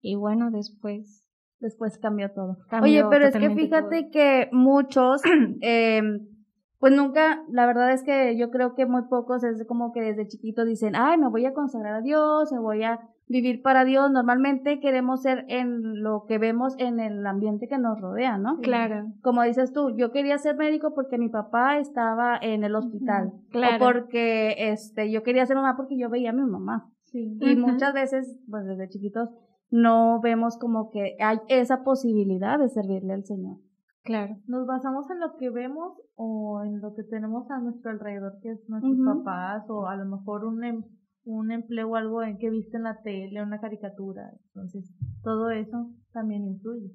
Y 0.00 0.14
bueno, 0.14 0.50
después 0.50 1.19
después 1.60 1.98
cambió 1.98 2.30
todo. 2.32 2.58
Oye, 2.82 3.04
pero 3.08 3.26
es 3.26 3.36
que 3.36 3.50
fíjate 3.50 4.10
que 4.10 4.48
muchos, 4.52 5.22
eh, 5.60 6.02
pues 6.78 6.94
nunca, 6.94 7.42
la 7.50 7.66
verdad 7.66 7.92
es 7.92 8.02
que 8.02 8.36
yo 8.36 8.50
creo 8.50 8.74
que 8.74 8.86
muy 8.86 9.02
pocos 9.02 9.44
es 9.44 9.64
como 9.66 9.92
que 9.92 10.00
desde 10.00 10.26
chiquitos 10.26 10.66
dicen, 10.66 10.94
ay, 10.96 11.18
me 11.18 11.28
voy 11.28 11.44
a 11.44 11.52
consagrar 11.52 11.94
a 11.94 12.00
Dios, 12.00 12.50
me 12.52 12.58
voy 12.58 12.82
a 12.82 13.00
vivir 13.28 13.62
para 13.62 13.84
Dios. 13.84 14.10
Normalmente 14.10 14.80
queremos 14.80 15.22
ser 15.22 15.44
en 15.48 16.02
lo 16.02 16.24
que 16.26 16.38
vemos 16.38 16.74
en 16.78 16.98
el 16.98 17.24
ambiente 17.26 17.68
que 17.68 17.78
nos 17.78 18.00
rodea, 18.00 18.38
¿no? 18.38 18.58
Claro. 18.58 19.12
Como 19.22 19.42
dices 19.42 19.72
tú, 19.72 19.94
yo 19.96 20.10
quería 20.10 20.36
ser 20.38 20.56
médico 20.56 20.94
porque 20.94 21.16
mi 21.16 21.28
papá 21.28 21.78
estaba 21.78 22.36
en 22.40 22.64
el 22.64 22.74
hospital. 22.74 23.32
Claro. 23.50 23.76
O 23.76 23.78
porque 23.78 24.54
este, 24.58 25.12
yo 25.12 25.22
quería 25.22 25.46
ser 25.46 25.56
mamá 25.56 25.76
porque 25.76 25.96
yo 25.96 26.10
veía 26.10 26.30
a 26.30 26.32
mi 26.32 26.42
mamá. 26.42 26.90
Sí. 27.04 27.38
Y 27.40 27.56
muchas 27.56 27.92
veces, 27.92 28.36
pues 28.48 28.64
desde 28.64 28.88
chiquitos, 28.88 29.28
no 29.70 30.20
vemos 30.20 30.58
como 30.58 30.90
que 30.90 31.16
hay 31.20 31.38
esa 31.48 31.82
posibilidad 31.84 32.58
de 32.58 32.68
servirle 32.68 33.12
al 33.14 33.24
Señor. 33.24 33.58
Claro. 34.02 34.36
¿Nos 34.46 34.66
basamos 34.66 35.08
en 35.10 35.20
lo 35.20 35.36
que 35.36 35.50
vemos 35.50 35.92
o 36.14 36.62
en 36.64 36.80
lo 36.80 36.94
que 36.94 37.02
tenemos 37.04 37.50
a 37.50 37.58
nuestro 37.60 37.90
alrededor, 37.90 38.38
que 38.42 38.50
es 38.52 38.68
nuestros 38.68 38.96
papás, 39.04 39.64
o 39.68 39.86
a 39.86 39.96
lo 39.96 40.06
mejor 40.06 40.44
un, 40.44 40.64
em- 40.64 40.84
un 41.24 41.52
empleo 41.52 41.90
o 41.90 41.96
algo 41.96 42.22
en 42.22 42.38
que 42.38 42.48
viste 42.50 42.78
en 42.78 42.84
la 42.84 43.00
tele, 43.02 43.42
una 43.42 43.60
caricatura? 43.60 44.32
Entonces, 44.46 44.90
todo 45.22 45.50
eso 45.50 45.90
también 46.12 46.46
influye. 46.46 46.90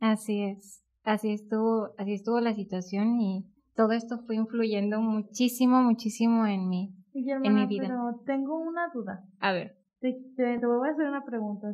Así 0.00 0.42
es. 0.42 0.82
Así 1.02 1.32
estuvo, 1.32 1.90
así 1.98 2.12
estuvo 2.14 2.40
la 2.40 2.52
situación 2.52 3.20
y 3.20 3.46
todo 3.74 3.92
esto 3.92 4.18
fue 4.26 4.36
influyendo 4.36 5.00
muchísimo, 5.00 5.80
muchísimo 5.82 6.46
en 6.46 6.68
mí. 6.68 6.94
Oye, 7.14 7.38
mi 7.38 7.66
vida. 7.66 7.84
pero 7.88 8.20
tengo 8.26 8.58
una 8.58 8.88
duda. 8.92 9.24
A 9.40 9.52
ver. 9.52 9.76
Te, 10.00 10.12
te, 10.36 10.58
te 10.58 10.66
voy 10.66 10.88
a 10.88 10.92
hacer 10.92 11.06
una 11.06 11.24
pregunta. 11.24 11.68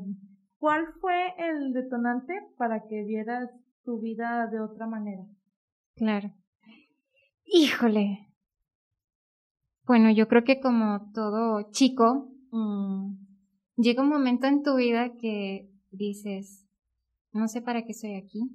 ¿Cuál 0.59 0.87
fue 1.01 1.35
el 1.39 1.73
detonante 1.73 2.35
para 2.57 2.87
que 2.87 3.03
vieras 3.05 3.51
tu 3.85 4.01
vida 4.01 4.47
de 4.47 4.61
otra 4.61 4.87
manera? 4.87 5.25
Claro. 5.97 6.33
Híjole. 7.45 8.33
Bueno, 9.85 10.11
yo 10.11 10.29
creo 10.29 10.45
que 10.45 10.61
como 10.61 11.11
todo 11.13 11.71
chico, 11.73 12.31
mm, 12.53 13.15
llega 13.77 14.03
un 14.03 14.09
momento 14.09 14.47
en 14.47 14.63
tu 14.63 14.77
vida 14.77 15.17
que 15.17 15.69
dices, 15.91 16.67
no 17.33 17.49
sé 17.49 17.61
para 17.61 17.85
qué 17.85 17.93
estoy 17.93 18.15
aquí. 18.15 18.51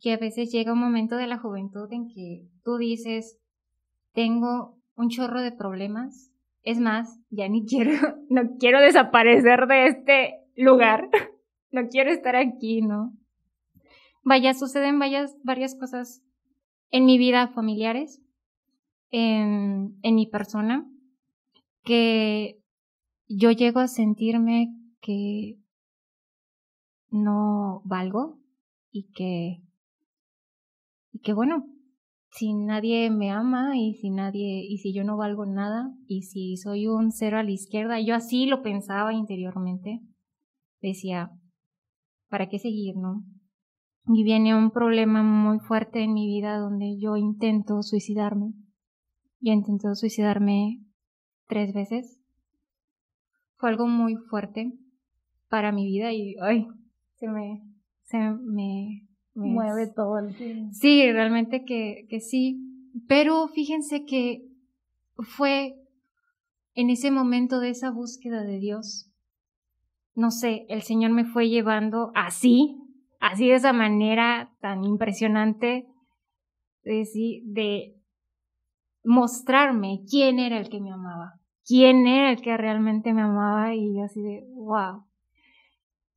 Que 0.00 0.12
a 0.12 0.18
veces 0.18 0.50
llega 0.50 0.72
un 0.72 0.80
momento 0.80 1.16
de 1.16 1.26
la 1.26 1.38
juventud 1.38 1.92
en 1.92 2.08
que 2.08 2.48
tú 2.64 2.76
dices, 2.76 3.38
tengo 4.12 4.78
un 4.96 5.08
chorro 5.08 5.42
de 5.42 5.52
problemas. 5.52 6.31
Es 6.62 6.78
más, 6.78 7.18
ya 7.30 7.48
ni 7.48 7.64
quiero, 7.66 7.92
no 8.28 8.56
quiero 8.58 8.80
desaparecer 8.80 9.66
de 9.66 9.86
este 9.86 10.34
lugar. 10.56 11.08
No 11.74 11.88
quiero 11.88 12.10
estar 12.10 12.36
aquí, 12.36 12.82
¿no? 12.82 13.14
Vaya, 14.22 14.52
suceden 14.52 14.98
varias, 14.98 15.34
varias 15.42 15.74
cosas 15.74 16.22
en 16.90 17.06
mi 17.06 17.16
vida 17.16 17.48
familiares, 17.48 18.20
en, 19.10 19.96
en 20.02 20.14
mi 20.14 20.26
persona, 20.26 20.86
que 21.82 22.60
yo 23.26 23.52
llego 23.52 23.80
a 23.80 23.88
sentirme 23.88 24.68
que 25.00 25.56
no 27.10 27.80
valgo 27.84 28.38
y 28.90 29.10
que, 29.12 29.62
y 31.12 31.18
que 31.20 31.32
bueno, 31.32 31.66
si 32.32 32.54
nadie 32.54 33.10
me 33.10 33.30
ama 33.30 33.76
y 33.76 33.94
si 33.94 34.08
nadie, 34.08 34.64
y 34.66 34.78
si 34.78 34.94
yo 34.94 35.04
no 35.04 35.18
valgo 35.18 35.44
nada 35.44 35.94
y 36.06 36.22
si 36.22 36.56
soy 36.56 36.86
un 36.86 37.12
cero 37.12 37.38
a 37.38 37.42
la 37.42 37.50
izquierda, 37.50 38.00
yo 38.00 38.14
así 38.14 38.46
lo 38.46 38.62
pensaba 38.62 39.12
interiormente, 39.12 40.00
decía, 40.80 41.30
¿para 42.30 42.48
qué 42.48 42.58
seguir, 42.58 42.96
no? 42.96 43.22
Y 44.06 44.24
viene 44.24 44.56
un 44.56 44.70
problema 44.70 45.22
muy 45.22 45.58
fuerte 45.60 46.02
en 46.02 46.14
mi 46.14 46.26
vida 46.26 46.56
donde 46.56 46.98
yo 46.98 47.16
intento 47.16 47.82
suicidarme. 47.82 48.54
Yo 49.40 49.52
intento 49.52 49.94
suicidarme 49.94 50.80
tres 51.46 51.74
veces. 51.74 52.18
Fue 53.56 53.68
algo 53.68 53.86
muy 53.86 54.16
fuerte 54.16 54.72
para 55.48 55.70
mi 55.70 55.84
vida 55.84 56.12
y, 56.12 56.34
ay, 56.40 56.66
se 57.16 57.28
me, 57.28 57.62
se 58.04 58.18
me 58.18 59.06
Mueve 59.34 59.86
todo 59.86 60.18
el 60.18 60.72
Sí, 60.72 61.10
realmente 61.10 61.64
que, 61.64 62.06
que 62.08 62.20
sí. 62.20 62.60
Pero 63.08 63.48
fíjense 63.48 64.04
que 64.04 64.44
fue 65.16 65.74
en 66.74 66.90
ese 66.90 67.10
momento 67.10 67.60
de 67.60 67.70
esa 67.70 67.90
búsqueda 67.90 68.42
de 68.42 68.58
Dios. 68.58 69.10
No 70.14 70.30
sé, 70.30 70.66
el 70.68 70.82
Señor 70.82 71.10
me 71.12 71.24
fue 71.24 71.48
llevando 71.48 72.12
así, 72.14 72.76
así 73.20 73.48
de 73.48 73.54
esa 73.54 73.72
manera 73.72 74.52
tan 74.60 74.84
impresionante 74.84 75.86
de, 76.84 77.08
de 77.44 77.96
mostrarme 79.04 80.02
quién 80.08 80.38
era 80.38 80.58
el 80.58 80.68
que 80.68 80.80
me 80.80 80.92
amaba, 80.92 81.40
quién 81.66 82.06
era 82.06 82.30
el 82.30 82.42
que 82.42 82.56
realmente 82.56 83.12
me 83.12 83.22
amaba 83.22 83.74
y 83.74 83.96
yo 83.96 84.04
así 84.04 84.20
de, 84.20 84.44
wow. 84.54 85.04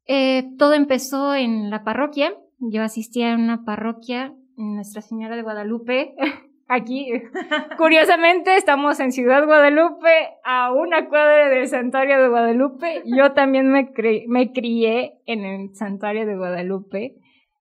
Eh, 0.08 0.52
todo 0.58 0.74
empezó 0.74 1.34
en 1.34 1.70
la 1.70 1.84
parroquia. 1.84 2.34
Yo 2.60 2.84
asistía 2.84 3.34
a 3.34 3.38
una 3.38 3.64
parroquia, 3.66 4.34
Nuestra 4.58 5.02
Señora 5.02 5.36
de 5.36 5.42
Guadalupe. 5.42 6.16
Aquí, 6.68 7.08
curiosamente, 7.78 8.56
estamos 8.56 9.00
en 9.00 9.12
Ciudad 9.12 9.46
Guadalupe, 9.46 10.10
a 10.44 10.74
una 10.74 11.08
cuadra 11.10 11.50
del 11.50 11.68
Santuario 11.68 12.20
de 12.20 12.28
Guadalupe. 12.28 13.04
Yo 13.06 13.34
también 13.34 13.72
me, 13.72 13.94
cre 13.94 14.26
me 14.28 14.52
crié 14.52 15.20
en 15.28 15.46
el 15.46 15.76
Santuario 15.76 16.26
de 16.26 16.36
Guadalupe. 16.36 17.18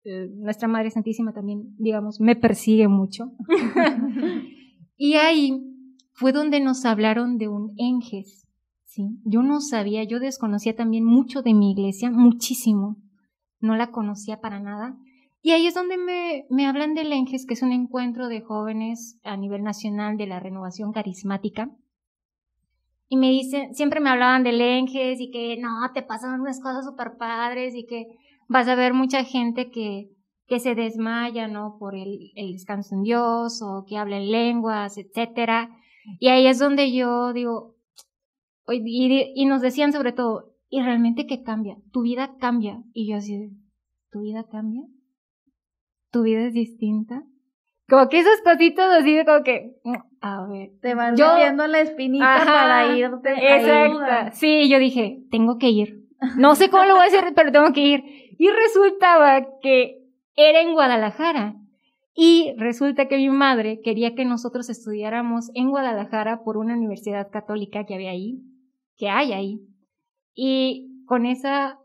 Eh, 0.03 0.29
Nuestra 0.37 0.67
Madre 0.67 0.89
Santísima 0.89 1.31
también, 1.31 1.75
digamos, 1.77 2.19
me 2.19 2.35
persigue 2.35 2.87
mucho. 2.87 3.33
y 4.97 5.13
ahí 5.13 5.61
fue 6.13 6.31
donde 6.31 6.59
nos 6.59 6.83
hablaron 6.83 7.37
de 7.37 7.49
un 7.49 7.73
enges. 7.77 8.47
¿sí? 8.85 9.19
Yo 9.25 9.43
no 9.43 9.61
sabía, 9.61 10.05
yo 10.05 10.19
desconocía 10.19 10.75
también 10.75 11.05
mucho 11.05 11.43
de 11.43 11.53
mi 11.53 11.73
iglesia, 11.73 12.09
muchísimo. 12.09 12.97
No 13.59 13.75
la 13.75 13.91
conocía 13.91 14.39
para 14.39 14.59
nada. 14.59 14.97
Y 15.41 15.51
ahí 15.51 15.67
es 15.67 15.75
donde 15.75 15.97
me, 15.97 16.45
me 16.49 16.67
hablan 16.67 16.93
del 16.93 17.11
ENGES, 17.11 17.45
que 17.45 17.53
es 17.53 17.61
un 17.61 17.71
encuentro 17.71 18.27
de 18.27 18.41
jóvenes 18.41 19.19
a 19.23 19.37
nivel 19.37 19.63
nacional 19.63 20.17
de 20.17 20.27
la 20.27 20.39
renovación 20.39 20.91
carismática. 20.91 21.69
Y 23.09 23.17
me 23.17 23.29
dicen, 23.29 23.73
siempre 23.73 23.99
me 23.99 24.09
hablaban 24.09 24.43
del 24.43 24.59
ENGES 24.59 25.21
y 25.21 25.31
que 25.31 25.57
no, 25.57 25.69
te 25.93 26.03
pasan 26.03 26.41
unas 26.41 26.59
cosas 26.59 26.85
súper 26.85 27.17
padres 27.17 27.75
y 27.75 27.85
que 27.85 28.07
vas 28.49 28.67
a 28.67 28.75
ver 28.75 28.93
mucha 28.93 29.23
gente 29.23 29.71
que, 29.71 30.09
que 30.47 30.59
se 30.59 30.75
desmaya, 30.75 31.47
¿no? 31.47 31.77
Por 31.79 31.95
el, 31.95 32.31
el 32.35 32.51
descanso 32.51 32.95
en 32.95 33.03
Dios 33.03 33.61
o 33.61 33.85
que 33.87 33.97
habla 33.97 34.17
en 34.17 34.31
lenguas, 34.31 34.97
etcétera. 34.97 35.69
Y 36.19 36.27
ahí 36.27 36.47
es 36.47 36.59
donde 36.59 36.91
yo 36.91 37.31
digo, 37.33 37.75
y, 38.69 39.31
y 39.35 39.45
nos 39.45 39.61
decían 39.61 39.93
sobre 39.93 40.11
todo, 40.11 40.56
y 40.69 40.81
realmente 40.81 41.25
que 41.27 41.43
cambia, 41.43 41.77
tu 41.91 42.01
vida 42.01 42.35
cambia. 42.39 42.81
Y 42.93 43.09
yo 43.09 43.17
así, 43.17 43.49
¿tu 44.11 44.21
vida 44.21 44.45
cambia? 44.51 44.81
¿Tu 46.11 46.23
vida 46.23 46.41
es 46.47 46.53
distinta? 46.53 47.23
Como 47.89 48.09
que 48.09 48.19
esas 48.19 48.41
cositas 48.41 48.91
así 48.99 49.15
de 49.15 49.25
como 49.25 49.43
que, 49.43 49.75
a 50.21 50.45
ver. 50.47 50.71
Te 50.81 50.93
van 50.93 51.15
Yo- 51.15 51.33
metiendo 51.35 51.67
la 51.67 51.79
espinita 51.81 52.35
Ajá, 52.35 52.45
para 52.45 52.97
irte. 52.97 53.29
Exacto. 53.31 54.35
Sí, 54.35 54.67
yo 54.69 54.77
dije, 54.79 55.21
tengo 55.31 55.57
que 55.57 55.69
ir. 55.69 56.03
No 56.37 56.55
sé 56.55 56.69
cómo 56.69 56.83
lo 56.85 56.95
voy 56.95 57.03
a 57.03 57.07
hacer, 57.07 57.33
pero 57.35 57.51
tengo 57.51 57.71
que 57.73 57.81
ir. 57.81 58.03
Y 58.37 58.49
resultaba 58.49 59.45
que 59.61 60.03
era 60.35 60.61
en 60.61 60.73
Guadalajara. 60.73 61.55
Y 62.13 62.53
resulta 62.57 63.07
que 63.07 63.17
mi 63.17 63.29
madre 63.29 63.79
quería 63.83 64.15
que 64.15 64.25
nosotros 64.25 64.69
estudiáramos 64.69 65.51
en 65.53 65.69
Guadalajara 65.69 66.43
por 66.43 66.57
una 66.57 66.75
universidad 66.75 67.29
católica 67.29 67.85
que 67.85 67.93
había 67.93 68.09
ahí, 68.09 68.41
que 68.97 69.07
hay 69.09 69.33
ahí. 69.33 69.59
Y 70.39 71.03
con 71.07 71.25
esa, 71.25 71.79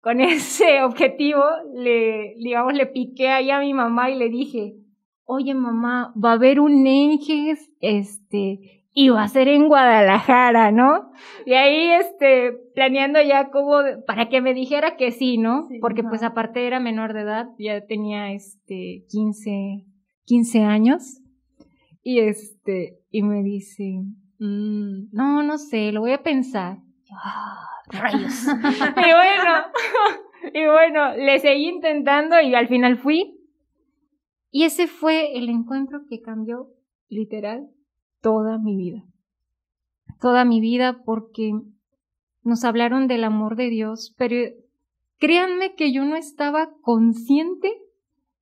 con 0.00 0.20
ese 0.20 0.82
objetivo, 0.84 1.42
le, 1.74 2.34
digamos, 2.38 2.72
le 2.74 2.86
piqué 2.86 3.28
ahí 3.28 3.50
a 3.50 3.58
mi 3.58 3.74
mamá 3.74 4.08
y 4.08 4.16
le 4.16 4.28
dije, 4.28 4.76
oye 5.24 5.52
mamá, 5.52 6.14
va 6.22 6.30
a 6.30 6.34
haber 6.34 6.60
un 6.60 6.86
Enges, 6.86 7.72
este, 7.80 8.84
y 8.92 9.08
va 9.08 9.24
a 9.24 9.28
ser 9.28 9.48
en 9.48 9.66
Guadalajara, 9.66 10.70
¿no? 10.70 11.10
Y 11.44 11.54
ahí, 11.54 11.90
este, 12.00 12.52
planeando 12.74 13.20
ya 13.20 13.50
como, 13.50 13.78
para 14.06 14.28
que 14.28 14.40
me 14.40 14.54
dijera 14.54 14.96
que 14.96 15.10
sí, 15.10 15.36
¿no? 15.36 15.66
Sí, 15.68 15.80
Porque 15.80 16.02
ajá. 16.02 16.10
pues 16.10 16.22
aparte 16.22 16.68
era 16.68 16.78
menor 16.78 17.12
de 17.12 17.22
edad, 17.22 17.48
ya 17.58 17.84
tenía, 17.84 18.32
este, 18.32 19.04
15, 19.10 19.84
15 20.24 20.60
años. 20.60 21.20
Y 22.04 22.20
este, 22.20 23.00
y 23.10 23.22
me 23.24 23.42
dice, 23.42 24.04
"Mm, 24.38 25.08
no, 25.10 25.42
no 25.42 25.58
sé, 25.58 25.90
lo 25.90 26.02
voy 26.02 26.12
a 26.12 26.22
pensar. 26.22 26.78
Yo, 27.08 27.16
"Ah, 27.22 27.68
rayos. 27.88 28.44
y 28.96 29.12
bueno, 29.12 29.52
y 30.54 30.66
bueno, 30.66 31.16
le 31.16 31.38
seguí 31.38 31.68
intentando 31.68 32.40
y 32.40 32.54
al 32.54 32.68
final 32.68 32.98
fui. 32.98 33.40
Y 34.50 34.64
ese 34.64 34.86
fue 34.86 35.36
el 35.36 35.48
encuentro 35.48 36.00
que 36.08 36.20
cambió 36.20 36.68
literal 37.08 37.68
toda 38.20 38.58
mi 38.58 38.76
vida. 38.76 39.04
Toda 40.20 40.44
mi 40.44 40.60
vida 40.60 41.02
porque 41.04 41.52
nos 42.42 42.64
hablaron 42.64 43.06
del 43.06 43.24
amor 43.24 43.56
de 43.56 43.68
Dios, 43.68 44.14
pero 44.16 44.36
créanme 45.18 45.74
que 45.74 45.92
yo 45.92 46.04
no 46.04 46.16
estaba 46.16 46.70
consciente 46.80 47.72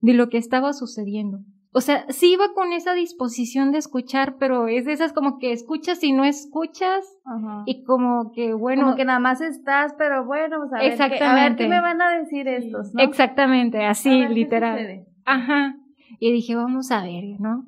de 0.00 0.12
lo 0.14 0.28
que 0.28 0.38
estaba 0.38 0.72
sucediendo. 0.72 1.40
O 1.76 1.80
sea, 1.80 2.06
sí 2.08 2.32
iba 2.32 2.52
con 2.54 2.72
esa 2.72 2.94
disposición 2.94 3.72
de 3.72 3.78
escuchar, 3.78 4.36
pero 4.38 4.68
es 4.68 4.84
de 4.84 4.92
esas 4.92 5.12
como 5.12 5.40
que 5.40 5.50
escuchas 5.50 6.04
y 6.04 6.12
no 6.12 6.24
escuchas 6.24 7.04
Ajá. 7.24 7.64
y 7.66 7.82
como 7.82 8.30
que 8.32 8.54
bueno, 8.54 8.84
Como 8.84 8.94
que 8.94 9.04
nada 9.04 9.18
más 9.18 9.40
estás, 9.40 9.92
pero 9.98 10.24
bueno, 10.24 10.58
pues 10.60 10.72
a 10.72 10.76
ver, 10.78 10.96
qué, 10.96 11.02
a 11.02 11.06
ver 11.06 11.12
Exactamente. 11.12 11.64
qué 11.64 11.68
me 11.68 11.80
van 11.80 12.00
a 12.00 12.16
decir 12.16 12.46
estos, 12.46 12.94
¿no? 12.94 13.02
exactamente, 13.02 13.84
así 13.84 14.20
ver 14.20 14.30
literal. 14.30 15.04
Ajá. 15.24 15.74
Y 16.20 16.30
dije, 16.30 16.54
vamos 16.54 16.92
a 16.92 17.02
ver, 17.02 17.40
¿no? 17.40 17.66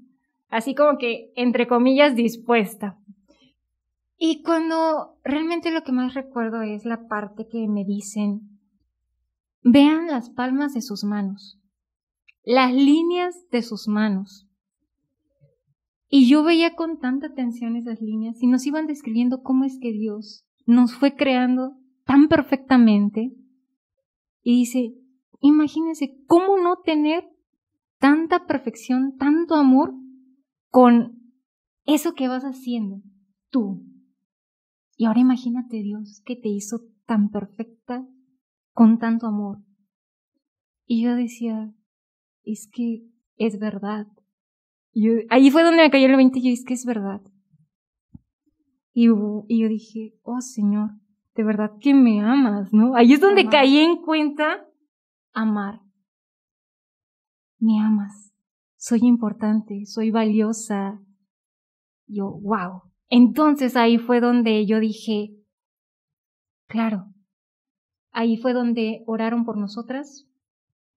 Así 0.51 0.77
como 0.77 0.99
que, 0.99 1.33
entre 1.35 1.67
comillas, 1.67 2.15
dispuesta. 2.15 2.97
Y 4.19 4.43
cuando 4.43 5.19
realmente 5.25 5.73
lo 5.73 5.83
que 5.83 5.91
más 5.91 6.15
recuerdo 6.15 6.63
es 6.63 6.85
la 6.85 7.09
parte 7.09 7.49
que 7.51 7.67
me 7.67 7.85
dicen, 7.85 8.61
vean 9.65 10.07
las 10.07 10.31
palmas 10.31 10.75
de 10.75 10.81
sus 10.81 11.03
manos, 11.03 11.61
las 12.47 12.73
líneas 12.73 13.35
de 13.51 13.61
sus 13.61 13.89
manos. 13.89 14.49
Y 16.09 16.29
yo 16.31 16.45
veía 16.45 16.77
con 16.77 17.01
tanta 17.01 17.27
atención 17.27 17.75
esas 17.75 18.01
líneas 18.01 18.41
y 18.41 18.47
nos 18.47 18.65
iban 18.67 18.87
describiendo 18.87 19.43
cómo 19.43 19.65
es 19.65 19.79
que 19.81 19.91
Dios 19.91 20.47
nos 20.65 20.95
fue 20.95 21.17
creando 21.17 21.77
tan 22.05 22.29
perfectamente. 22.29 23.33
Y 24.43 24.59
dice, 24.61 24.95
imagínense, 25.41 26.23
¿cómo 26.29 26.57
no 26.57 26.77
tener 26.85 27.29
tanta 27.99 28.47
perfección, 28.47 29.17
tanto 29.17 29.57
amor 29.57 29.93
con 30.71 31.33
eso 31.85 32.15
que 32.15 32.29
vas 32.29 32.45
haciendo 32.45 33.03
tú? 33.51 33.85
Y 34.97 35.07
ahora 35.07 35.19
imagínate 35.19 35.83
Dios 35.83 36.23
que 36.25 36.37
te 36.37 36.49
hizo 36.49 36.79
tan 37.07 37.31
perfecta 37.31 38.07
con 38.73 39.01
tanto 39.01 39.27
amor. 39.27 39.65
Y 40.87 41.03
yo 41.03 41.17
decía, 41.17 41.75
es 42.47 42.71
que 42.73 43.03
es 43.37 43.59
verdad. 43.59 44.07
Y 44.93 45.09
ahí 45.29 45.51
fue 45.51 45.63
donde 45.63 45.83
me 45.83 45.91
cayó 45.91 46.07
el 46.07 46.17
20 46.17 46.39
y 46.39 46.43
yo, 46.43 46.53
es 46.53 46.65
que 46.65 46.73
es 46.73 46.87
verdad. 46.87 47.21
Y, 48.95 49.09
y, 49.49 49.61
yo 49.61 49.69
dije, 49.69 50.15
oh 50.23 50.41
Señor, 50.41 50.93
de 51.35 51.45
verdad 51.45 51.73
que 51.81 51.93
me 51.93 52.23
amas, 52.23 52.73
¿no? 52.73 52.95
Ahí 52.95 53.13
es 53.13 53.21
donde 53.21 53.47
caí 53.47 53.77
en 53.77 53.97
cuenta 53.97 54.67
amar. 55.35 55.83
Me 57.59 57.79
amas. 57.79 58.33
Soy 58.77 59.01
importante, 59.03 59.85
soy 59.85 60.11
valiosa. 60.11 60.99
Yo, 62.07 62.31
wow. 62.41 62.83
Entonces 63.09 63.77
ahí 63.77 63.99
fue 63.99 64.21
donde 64.21 64.65
yo 64.65 64.81
dije, 64.81 65.37
claro, 66.69 67.13
ahí 68.13 68.37
fue 68.39 68.53
donde 68.55 69.03
oraron 69.07 69.45
por 69.45 69.59
nosotras, 69.59 70.27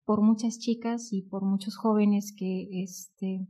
por 0.09 0.23
muchas 0.23 0.57
chicas 0.57 1.13
y 1.13 1.21
por 1.21 1.43
muchos 1.43 1.77
jóvenes 1.77 2.33
que, 2.35 2.67
este, 2.81 3.47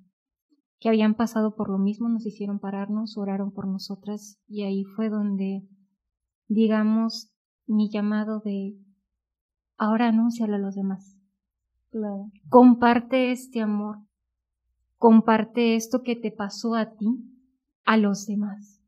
que 0.78 0.90
habían 0.90 1.16
pasado 1.16 1.56
por 1.56 1.70
lo 1.70 1.78
mismo, 1.78 2.10
nos 2.10 2.26
hicieron 2.26 2.60
pararnos, 2.60 3.18
oraron 3.18 3.54
por 3.54 3.66
nosotras 3.66 4.42
y 4.46 4.64
ahí 4.64 4.84
fue 4.84 5.08
donde, 5.08 5.66
digamos, 6.50 7.32
mi 7.66 7.90
llamado 7.90 8.42
de 8.42 8.76
ahora 9.78 10.10
anúncialo 10.10 10.56
a 10.56 10.60
los 10.60 10.76
demás. 10.76 11.16
Claro. 11.92 12.30
Comparte 12.50 13.32
este 13.32 13.62
amor, 13.62 14.00
comparte 14.98 15.78
esto 15.78 16.04
que 16.04 16.18
te 16.18 16.30
pasó 16.30 16.76
a 16.76 16.94
ti 16.98 17.24
a 17.86 17.96
los 17.96 18.26
demás. 18.26 18.84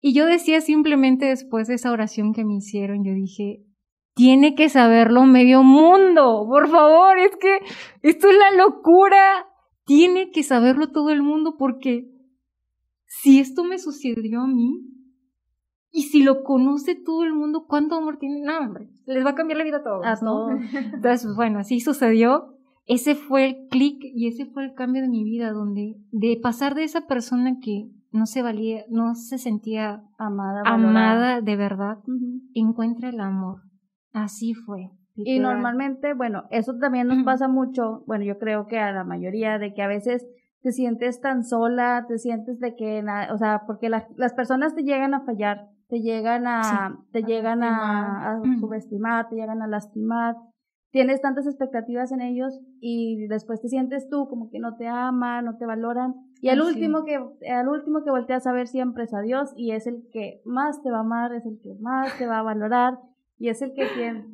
Y 0.00 0.14
yo 0.14 0.24
decía 0.24 0.62
simplemente 0.62 1.26
después 1.26 1.68
de 1.68 1.74
esa 1.74 1.92
oración 1.92 2.32
que 2.32 2.46
me 2.46 2.54
hicieron, 2.54 3.04
yo 3.04 3.12
dije, 3.12 3.66
tiene 4.14 4.54
que 4.54 4.68
saberlo 4.68 5.24
medio 5.24 5.62
mundo, 5.62 6.46
por 6.48 6.68
favor, 6.68 7.18
es 7.18 7.36
que 7.36 7.58
esto 8.02 8.28
es 8.28 8.36
la 8.36 8.62
locura, 8.62 9.46
tiene 9.84 10.30
que 10.30 10.42
saberlo 10.42 10.90
todo 10.90 11.10
el 11.10 11.22
mundo 11.22 11.56
porque 11.58 12.10
si 13.06 13.40
esto 13.40 13.64
me 13.64 13.78
sucedió 13.78 14.42
a 14.42 14.46
mí 14.46 14.86
y 15.92 16.02
si 16.04 16.22
lo 16.22 16.44
conoce 16.44 16.94
todo 16.94 17.24
el 17.24 17.34
mundo, 17.34 17.66
¿cuánto 17.66 17.96
amor 17.96 18.18
tiene? 18.18 18.40
No, 18.42 18.58
hombre, 18.58 18.88
les 19.06 19.24
va 19.24 19.30
a 19.30 19.34
cambiar 19.34 19.58
la 19.58 19.64
vida 19.64 19.78
a 19.78 19.82
todos. 19.82 20.06
A 20.06 20.16
todos. 20.16 20.52
Entonces, 20.94 21.34
bueno, 21.34 21.58
así 21.58 21.80
sucedió 21.80 22.56
ese 22.90 23.14
fue 23.14 23.46
el 23.46 23.68
clic 23.68 24.02
y 24.02 24.26
ese 24.26 24.46
fue 24.46 24.64
el 24.64 24.74
cambio 24.74 25.00
de 25.02 25.08
mi 25.08 25.22
vida, 25.22 25.52
donde 25.52 25.94
de 26.10 26.36
pasar 26.42 26.74
de 26.74 26.82
esa 26.82 27.06
persona 27.06 27.60
que 27.62 27.88
no 28.10 28.26
se 28.26 28.42
valía, 28.42 28.84
no 28.88 29.14
se 29.14 29.38
sentía 29.38 30.02
amada, 30.18 30.62
amada 30.64 31.40
de 31.40 31.54
verdad, 31.54 31.98
encuentra 32.52 33.10
el 33.10 33.20
amor. 33.20 33.62
Así 34.12 34.54
fue. 34.54 34.90
Y 35.16 35.38
normalmente, 35.38 36.14
bueno, 36.14 36.44
eso 36.50 36.74
también 36.78 37.08
nos 37.08 37.24
pasa 37.24 37.48
mucho, 37.48 38.04
bueno, 38.06 38.24
yo 38.24 38.38
creo 38.38 38.66
que 38.66 38.78
a 38.78 38.92
la 38.92 39.04
mayoría, 39.04 39.58
de 39.58 39.74
que 39.74 39.82
a 39.82 39.88
veces 39.88 40.26
te 40.62 40.72
sientes 40.72 41.20
tan 41.20 41.44
sola, 41.44 42.04
te 42.08 42.18
sientes 42.18 42.58
de 42.60 42.74
que, 42.74 43.04
o 43.32 43.38
sea, 43.38 43.62
porque 43.66 43.88
las 43.88 44.32
personas 44.34 44.74
te 44.74 44.82
llegan 44.82 45.14
a 45.14 45.24
fallar, 45.24 45.68
te 45.88 46.00
llegan 46.00 46.46
a, 46.46 46.98
te 47.12 47.22
llegan 47.22 47.62
a, 47.62 48.40
subestimar, 48.60 49.28
te 49.28 49.36
llegan 49.36 49.62
a 49.62 49.66
lastimar, 49.66 50.36
tienes 50.90 51.20
tantas 51.20 51.46
expectativas 51.46 52.12
en 52.12 52.20
ellos 52.20 52.60
y 52.80 53.26
después 53.26 53.60
te 53.60 53.68
sientes 53.68 54.08
tú 54.08 54.28
como 54.28 54.50
que 54.50 54.58
no 54.58 54.76
te 54.76 54.86
aman, 54.86 55.44
no 55.44 55.56
te 55.56 55.66
valoran. 55.66 56.14
Y 56.40 56.48
al 56.48 56.62
último 56.62 57.04
que, 57.04 57.16
al 57.50 57.68
último 57.68 58.02
que 58.04 58.10
volteas 58.10 58.46
a 58.46 58.52
ver 58.52 58.68
siempre 58.68 59.04
es 59.04 59.12
a 59.12 59.20
Dios 59.20 59.52
y 59.56 59.72
es 59.72 59.86
el 59.86 60.08
que 60.12 60.40
más 60.44 60.82
te 60.82 60.90
va 60.90 60.98
a 60.98 61.00
amar, 61.00 61.34
es 61.34 61.44
el 61.44 61.60
que 61.62 61.74
más 61.80 62.16
te 62.18 62.26
va 62.26 62.38
a 62.38 62.42
valorar 62.42 62.94
y 63.40 63.48
es 63.48 63.62
el 63.62 63.72
que 63.72 63.86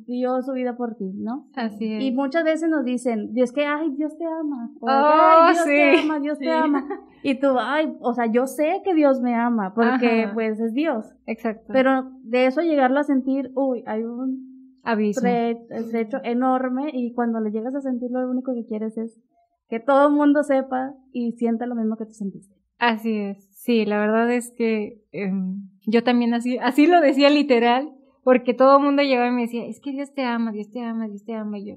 dio 0.05 0.41
su 0.41 0.51
vida 0.51 0.75
por 0.75 0.95
ti, 0.95 1.13
¿no? 1.15 1.47
Así 1.55 1.93
es. 1.93 2.03
Y 2.03 2.11
muchas 2.11 2.43
veces 2.43 2.69
nos 2.69 2.83
dicen, 2.83 3.33
Dios 3.33 3.53
que, 3.53 3.65
ay, 3.65 3.91
Dios 3.95 4.17
te 4.17 4.25
ama. 4.25 4.69
O, 4.81 4.89
ay, 4.89 4.99
oh, 4.99 5.53
Dios 5.53 5.65
te 5.65 5.99
ama, 6.01 6.19
Dios 6.19 6.37
te 6.37 6.51
ama. 6.51 6.85
Y 7.23 7.39
tú, 7.39 7.55
ay, 7.57 7.95
o 8.01 8.13
sea, 8.13 8.25
yo 8.27 8.45
sé 8.45 8.81
que 8.85 8.93
Dios 8.93 9.21
me 9.21 9.33
ama, 9.33 9.73
porque 9.73 10.29
pues 10.33 10.59
es 10.59 10.73
Dios. 10.73 11.13
Exacto. 11.25 11.73
Pero 11.73 12.11
de 12.21 12.45
eso 12.45 12.61
llegarlo 12.61 12.99
a 12.99 13.03
sentir, 13.03 13.51
uy, 13.55 13.83
hay 13.87 14.03
un 14.03 14.79
Abismo. 14.83 15.27
Estrecho, 15.27 16.19
enorme 16.23 16.91
y 16.93 17.13
cuando 17.13 17.39
le 17.39 17.51
llegas 17.51 17.75
a 17.75 17.81
sentir 17.81 18.11
lo 18.11 18.29
único 18.29 18.53
que 18.53 18.65
quieres 18.65 18.97
es 18.97 19.19
que 19.67 19.79
todo 19.79 20.07
el 20.07 20.13
mundo 20.13 20.43
sepa 20.43 20.93
y 21.11 21.31
sienta 21.33 21.65
lo 21.65 21.75
mismo 21.75 21.97
que 21.97 22.05
tú 22.05 22.13
sentiste. 22.13 22.55
Así 22.77 23.17
es, 23.17 23.49
sí, 23.51 23.85
la 23.85 23.99
verdad 23.99 24.31
es 24.31 24.53
que 24.55 25.01
em, 25.11 25.67
yo 25.85 26.03
también 26.03 26.33
así, 26.33 26.57
así 26.59 26.87
lo 26.87 27.01
decía 27.01 27.29
literal, 27.29 27.96
porque 28.27 28.53
todo 28.53 28.75
el 28.75 28.83
mundo 28.83 29.03
llegaba 29.03 29.29
y 29.29 29.31
me 29.31 29.43
decía, 29.43 29.65
es 29.65 29.79
que 29.79 29.93
Dios 29.93 30.13
te 30.13 30.21
ama, 30.21 30.51
Dios 30.51 30.69
te 30.69 30.81
ama, 30.81 31.07
Dios 31.07 31.23
te 31.23 31.33
ama, 31.33 31.59
y 31.59 31.65
yo. 31.65 31.75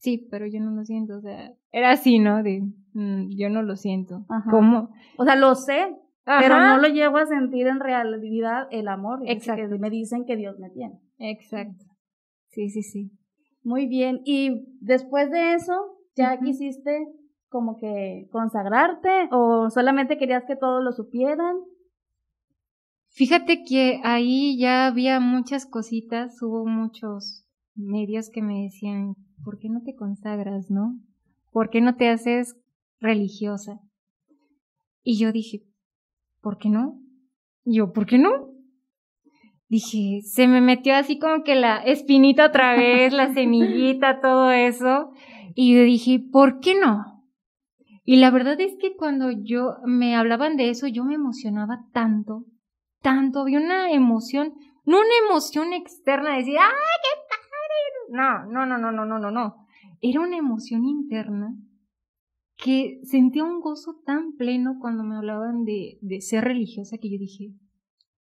Sí, 0.00 0.26
pero 0.28 0.44
yo 0.48 0.58
no 0.58 0.72
lo 0.72 0.84
siento, 0.84 1.18
o 1.18 1.20
sea, 1.20 1.52
era 1.70 1.92
así, 1.92 2.18
¿no? 2.18 2.42
De, 2.42 2.62
mm, 2.94 3.28
yo 3.38 3.48
no 3.48 3.62
lo 3.62 3.76
siento. 3.76 4.26
¿Cómo? 4.50 4.90
O 5.18 5.24
sea, 5.24 5.36
lo 5.36 5.54
sé, 5.54 5.96
pero 6.24 6.58
no 6.58 6.78
lo 6.78 6.88
llego 6.88 7.16
a 7.16 7.26
sentir 7.26 7.68
en 7.68 7.78
realidad 7.78 8.66
el 8.72 8.88
amor. 8.88 9.20
Exacto. 9.26 9.68
Que 9.70 9.78
me 9.78 9.88
dicen 9.88 10.24
que 10.24 10.34
Dios 10.34 10.58
me 10.58 10.70
tiene. 10.70 10.98
Exacto. 11.18 11.84
Sí, 12.48 12.68
sí, 12.68 12.82
sí. 12.82 13.12
Muy 13.62 13.86
bien. 13.86 14.20
Y 14.24 14.66
después 14.80 15.30
de 15.30 15.54
eso, 15.54 15.74
¿ya 16.16 16.40
quisiste 16.40 17.06
como 17.48 17.78
que 17.78 18.26
consagrarte 18.32 19.28
o 19.30 19.70
solamente 19.70 20.18
querías 20.18 20.44
que 20.44 20.56
todos 20.56 20.82
lo 20.82 20.90
supieran? 20.90 21.54
Fíjate 23.16 23.64
que 23.64 23.98
ahí 24.04 24.58
ya 24.58 24.86
había 24.86 25.20
muchas 25.20 25.64
cositas, 25.64 26.42
hubo 26.42 26.66
muchos 26.66 27.46
medios 27.74 28.28
que 28.28 28.42
me 28.42 28.64
decían, 28.64 29.14
¿por 29.42 29.58
qué 29.58 29.70
no 29.70 29.80
te 29.80 29.94
consagras, 29.94 30.70
no? 30.70 31.00
¿Por 31.50 31.70
qué 31.70 31.80
no 31.80 31.96
te 31.96 32.10
haces 32.10 32.58
religiosa? 33.00 33.80
Y 35.02 35.16
yo 35.16 35.32
dije, 35.32 35.62
¿por 36.42 36.58
qué 36.58 36.68
no? 36.68 37.00
yo, 37.64 37.94
¿por 37.94 38.04
qué 38.04 38.18
no? 38.18 38.50
Dije, 39.70 40.20
se 40.20 40.46
me 40.46 40.60
metió 40.60 40.94
así 40.94 41.18
como 41.18 41.42
que 41.42 41.54
la 41.54 41.78
espinita 41.78 42.44
otra 42.44 42.76
vez, 42.76 43.14
la 43.14 43.32
semillita, 43.32 44.20
todo 44.20 44.50
eso. 44.50 45.10
Y 45.54 45.74
yo 45.74 45.84
dije, 45.84 46.20
¿por 46.20 46.60
qué 46.60 46.78
no? 46.78 47.24
Y 48.04 48.16
la 48.16 48.30
verdad 48.30 48.60
es 48.60 48.76
que 48.78 48.94
cuando 48.94 49.30
yo 49.30 49.76
me 49.86 50.14
hablaban 50.14 50.58
de 50.58 50.68
eso, 50.68 50.86
yo 50.86 51.02
me 51.02 51.14
emocionaba 51.14 51.86
tanto, 51.94 52.44
tanto, 53.02 53.40
había 53.40 53.58
una 53.58 53.90
emoción, 53.92 54.54
no 54.84 54.98
una 54.98 55.28
emoción 55.28 55.72
externa 55.72 56.32
de 56.32 56.38
decir, 56.38 56.56
¡ay, 56.58 56.98
qué 57.02 57.20
padre! 57.28 57.46
No, 58.10 58.52
no, 58.52 58.66
no, 58.66 58.78
no, 58.78 58.92
no, 58.92 59.04
no, 59.04 59.18
no, 59.18 59.30
no. 59.30 59.66
Era 60.00 60.20
una 60.20 60.36
emoción 60.36 60.84
interna 60.84 61.54
que 62.56 63.00
sentía 63.04 63.44
un 63.44 63.60
gozo 63.60 64.00
tan 64.04 64.32
pleno 64.36 64.78
cuando 64.80 65.04
me 65.04 65.16
hablaban 65.16 65.64
de, 65.64 65.98
ser 66.20 66.44
religiosa 66.44 66.98
que 66.98 67.10
yo 67.10 67.18
dije, 67.18 67.52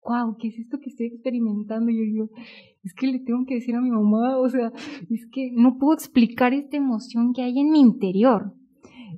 wow, 0.02 0.36
¿qué 0.38 0.48
es 0.48 0.58
esto 0.58 0.78
que 0.80 0.90
estoy 0.90 1.06
experimentando? 1.06 1.90
Y 1.90 1.96
yo 1.96 2.02
digo, 2.02 2.30
es 2.82 2.94
que 2.94 3.06
le 3.06 3.20
tengo 3.20 3.44
que 3.46 3.54
decir 3.54 3.74
a 3.74 3.80
mi 3.80 3.90
mamá, 3.90 4.38
o 4.38 4.48
sea, 4.48 4.72
es 5.10 5.26
que 5.30 5.50
no 5.52 5.78
puedo 5.78 5.94
explicar 5.94 6.54
esta 6.54 6.76
emoción 6.76 7.32
que 7.32 7.42
hay 7.42 7.58
en 7.58 7.70
mi 7.70 7.80
interior. 7.80 8.52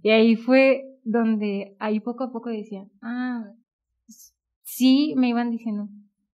Y 0.03 0.11
ahí 0.11 0.37
fue 0.37 0.85
donde, 1.05 1.77
ahí 1.79 2.01
poco 2.01 2.25
a 2.25 2.33
poco 2.33 2.51
decía, 2.51 2.87
ah, 3.03 3.45
sí, 4.69 5.15
me 5.17 5.29
iban 5.29 5.51
diciendo, 5.51 5.89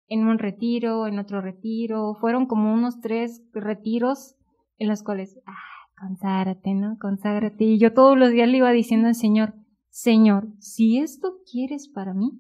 en 0.09 0.27
un 0.27 0.39
retiro, 0.39 1.07
en 1.07 1.19
otro 1.19 1.41
retiro, 1.41 2.15
fueron 2.15 2.47
como 2.47 2.73
unos 2.73 3.01
tres 3.01 3.43
retiros 3.53 4.37
en 4.79 4.89
los 4.89 5.03
cuales, 5.03 5.39
ah, 5.47 5.99
conságrate, 5.99 6.75
¿no? 6.75 6.97
Conságrate. 6.99 7.65
Y 7.65 7.79
yo 7.79 7.93
todos 7.93 8.19
los 8.19 8.31
días 8.31 8.49
le 8.49 8.59
iba 8.59 8.71
diciendo 8.73 9.09
al 9.09 9.15
Señor, 9.15 9.55
Señor, 9.91 10.49
si 10.59 10.99
esto 10.99 11.35
quieres 11.51 11.89
para 11.89 12.15
mí, 12.15 12.33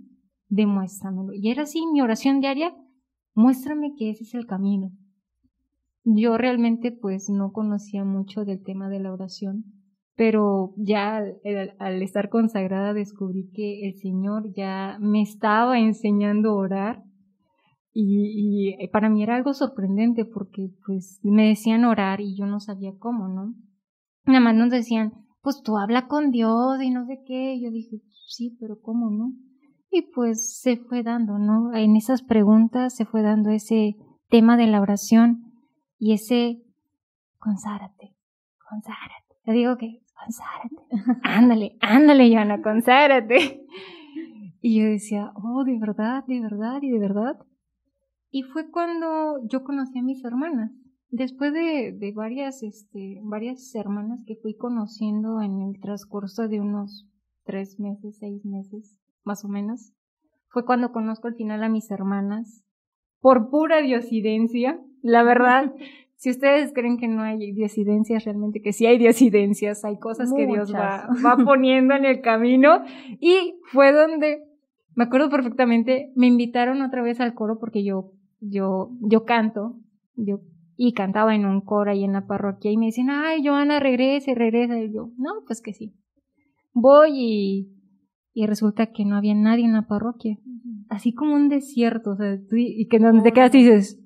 demuéstramelo. 0.48 1.34
Y 1.34 1.50
era 1.50 1.64
así 1.64 1.84
mi 1.92 2.00
oración 2.00 2.40
diaria, 2.40 2.74
muéstrame 3.34 3.94
que 3.96 4.10
ese 4.10 4.24
es 4.24 4.34
el 4.34 4.46
camino. 4.46 4.90
Yo 6.04 6.36
realmente 6.38 6.90
pues 6.90 7.28
no 7.28 7.52
conocía 7.52 8.04
mucho 8.04 8.44
del 8.44 8.62
tema 8.62 8.88
de 8.88 9.00
la 9.00 9.12
oración, 9.12 9.64
pero 10.14 10.74
ya 10.76 11.22
al, 11.78 12.02
estar 12.02 12.28
consagrada 12.28 12.92
descubrí 12.92 13.50
que 13.52 13.88
el 13.88 13.94
Señor 13.96 14.52
ya 14.54 14.98
me 15.00 15.22
estaba 15.22 15.78
enseñando 15.78 16.50
a 16.50 16.54
orar 16.54 17.02
y, 17.94 18.74
y, 18.80 18.88
para 18.88 19.10
mí 19.10 19.22
era 19.22 19.36
algo 19.36 19.52
sorprendente 19.52 20.24
porque 20.24 20.70
pues 20.86 21.20
me 21.22 21.48
decían 21.48 21.84
orar 21.84 22.20
y 22.20 22.36
yo 22.36 22.46
no 22.46 22.58
sabía 22.58 22.92
cómo, 22.98 23.28
¿no? 23.28 23.54
Nada 24.24 24.40
más 24.40 24.54
nos 24.54 24.70
decían, 24.70 25.12
pues 25.42 25.60
tú 25.62 25.76
habla 25.76 26.06
con 26.06 26.30
Dios 26.30 26.80
y 26.80 26.90
no 26.90 27.04
sé 27.04 27.20
qué. 27.26 27.60
yo 27.60 27.70
dije, 27.70 28.00
sí, 28.26 28.56
pero 28.60 28.80
¿cómo 28.80 29.10
no? 29.10 29.32
Y 29.90 30.02
pues 30.12 30.58
se 30.60 30.78
fue 30.78 31.02
dando, 31.02 31.38
¿no? 31.38 31.74
En 31.74 31.96
esas 31.96 32.22
preguntas 32.22 32.94
se 32.94 33.04
fue 33.04 33.22
dando 33.22 33.50
ese 33.50 33.96
tema 34.30 34.56
de 34.56 34.68
la 34.68 34.80
oración 34.80 35.52
y 35.98 36.14
ese 36.14 36.62
consárate, 37.38 38.16
consárate. 38.70 39.36
Te 39.44 39.52
digo 39.52 39.76
que 39.76 40.01
consárate. 40.24 41.20
ándale, 41.22 41.76
ándale, 41.80 42.32
Joana, 42.32 42.62
consárate. 42.62 43.66
Y 44.60 44.80
yo 44.80 44.86
decía, 44.86 45.32
oh, 45.34 45.64
de 45.64 45.78
verdad, 45.78 46.24
de 46.26 46.40
verdad 46.40 46.80
y 46.82 46.90
de 46.90 46.98
verdad. 46.98 47.36
Y 48.30 48.42
fue 48.42 48.70
cuando 48.70 49.46
yo 49.48 49.64
conocí 49.64 49.98
a 49.98 50.02
mis 50.02 50.24
hermanas. 50.24 50.70
Después 51.10 51.52
de, 51.52 51.92
de 51.92 52.12
varias, 52.12 52.62
este, 52.62 53.20
varias 53.22 53.74
hermanas 53.74 54.24
que 54.26 54.36
fui 54.36 54.56
conociendo 54.56 55.42
en 55.42 55.60
el 55.60 55.80
transcurso 55.80 56.48
de 56.48 56.60
unos 56.60 57.06
tres 57.44 57.78
meses, 57.78 58.16
seis 58.18 58.44
meses, 58.44 58.98
más 59.24 59.44
o 59.44 59.48
menos, 59.48 59.92
fue 60.48 60.64
cuando 60.64 60.92
conozco 60.92 61.28
al 61.28 61.34
final 61.34 61.62
a 61.62 61.68
mis 61.68 61.90
hermanas, 61.90 62.64
por 63.20 63.50
pura 63.50 63.82
diosidencia, 63.82 64.80
la 65.02 65.22
verdad. 65.22 65.74
Si 66.22 66.30
ustedes 66.30 66.72
creen 66.72 66.98
que 66.98 67.08
no 67.08 67.20
hay 67.20 67.50
diosidencias, 67.50 68.24
realmente 68.24 68.62
que 68.62 68.72
sí 68.72 68.86
hay 68.86 68.96
diosidencias, 68.96 69.84
hay 69.84 69.98
cosas 69.98 70.32
que 70.32 70.46
Dios 70.46 70.72
va, 70.72 71.08
va 71.26 71.36
poniendo 71.36 71.96
en 71.96 72.04
el 72.04 72.20
camino. 72.20 72.84
Y 73.18 73.56
fue 73.72 73.92
donde, 73.92 74.44
me 74.94 75.02
acuerdo 75.02 75.30
perfectamente, 75.30 76.12
me 76.14 76.28
invitaron 76.28 76.80
otra 76.80 77.02
vez 77.02 77.18
al 77.18 77.34
coro 77.34 77.58
porque 77.58 77.82
yo, 77.82 78.12
yo, 78.38 78.90
yo 79.00 79.24
canto, 79.24 79.80
yo 80.14 80.38
y 80.76 80.92
cantaba 80.92 81.34
en 81.34 81.44
un 81.44 81.60
coro 81.60 81.90
ahí 81.90 82.04
en 82.04 82.12
la 82.12 82.24
parroquia 82.24 82.70
y 82.70 82.76
me 82.76 82.86
dicen, 82.86 83.10
ay, 83.10 83.44
Joana, 83.44 83.80
regrese, 83.80 84.36
regresa. 84.36 84.78
Y 84.78 84.94
yo, 84.94 85.10
no, 85.16 85.42
pues 85.44 85.60
que 85.60 85.72
sí. 85.72 85.92
Voy 86.72 87.10
y, 87.14 87.72
y 88.32 88.46
resulta 88.46 88.92
que 88.92 89.04
no 89.04 89.16
había 89.16 89.34
nadie 89.34 89.64
en 89.64 89.72
la 89.72 89.88
parroquia. 89.88 90.38
Así 90.88 91.14
como 91.14 91.34
un 91.34 91.48
desierto, 91.48 92.10
o 92.10 92.16
sea, 92.16 92.38
y 92.52 92.86
que 92.86 93.00
donde 93.00 93.24
te 93.24 93.32
quedas 93.32 93.52
y 93.56 93.64
dices, 93.64 94.01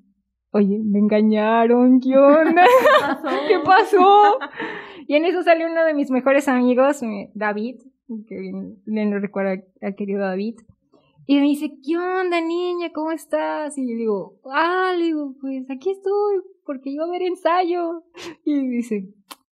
oye, 0.51 0.79
me 0.83 0.99
engañaron, 0.99 1.99
¿qué 1.99 2.17
onda? 2.17 2.65
¿Qué 3.47 3.59
pasó? 3.63 4.39
y 5.07 5.15
en 5.15 5.25
eso 5.25 5.43
salió 5.43 5.67
uno 5.67 5.83
de 5.85 5.93
mis 5.93 6.11
mejores 6.11 6.47
amigos, 6.47 7.01
David, 7.33 7.77
que 8.27 8.39
bien, 8.39 8.81
bien 8.85 9.11
lo 9.11 9.19
recuerdo 9.19 9.63
al 9.81 9.95
querido 9.95 10.21
David. 10.21 10.55
Y 11.29 11.35
me 11.35 11.47
dice, 11.47 11.77
¿qué 11.83 11.97
onda, 11.97 12.39
niña? 12.39 12.91
¿Cómo 12.93 13.11
estás? 13.11 13.77
Y 13.77 13.89
yo 13.89 13.97
digo, 13.97 14.39
ah, 14.45 14.93
le 14.97 15.05
digo, 15.05 15.35
pues 15.41 15.69
aquí 15.69 15.89
estoy, 15.89 16.37
porque 16.65 16.89
iba 16.89 17.03
a 17.03 17.07
haber 17.07 17.23
ensayo. 17.23 18.03
Y 18.45 18.65
dice, 18.65 19.13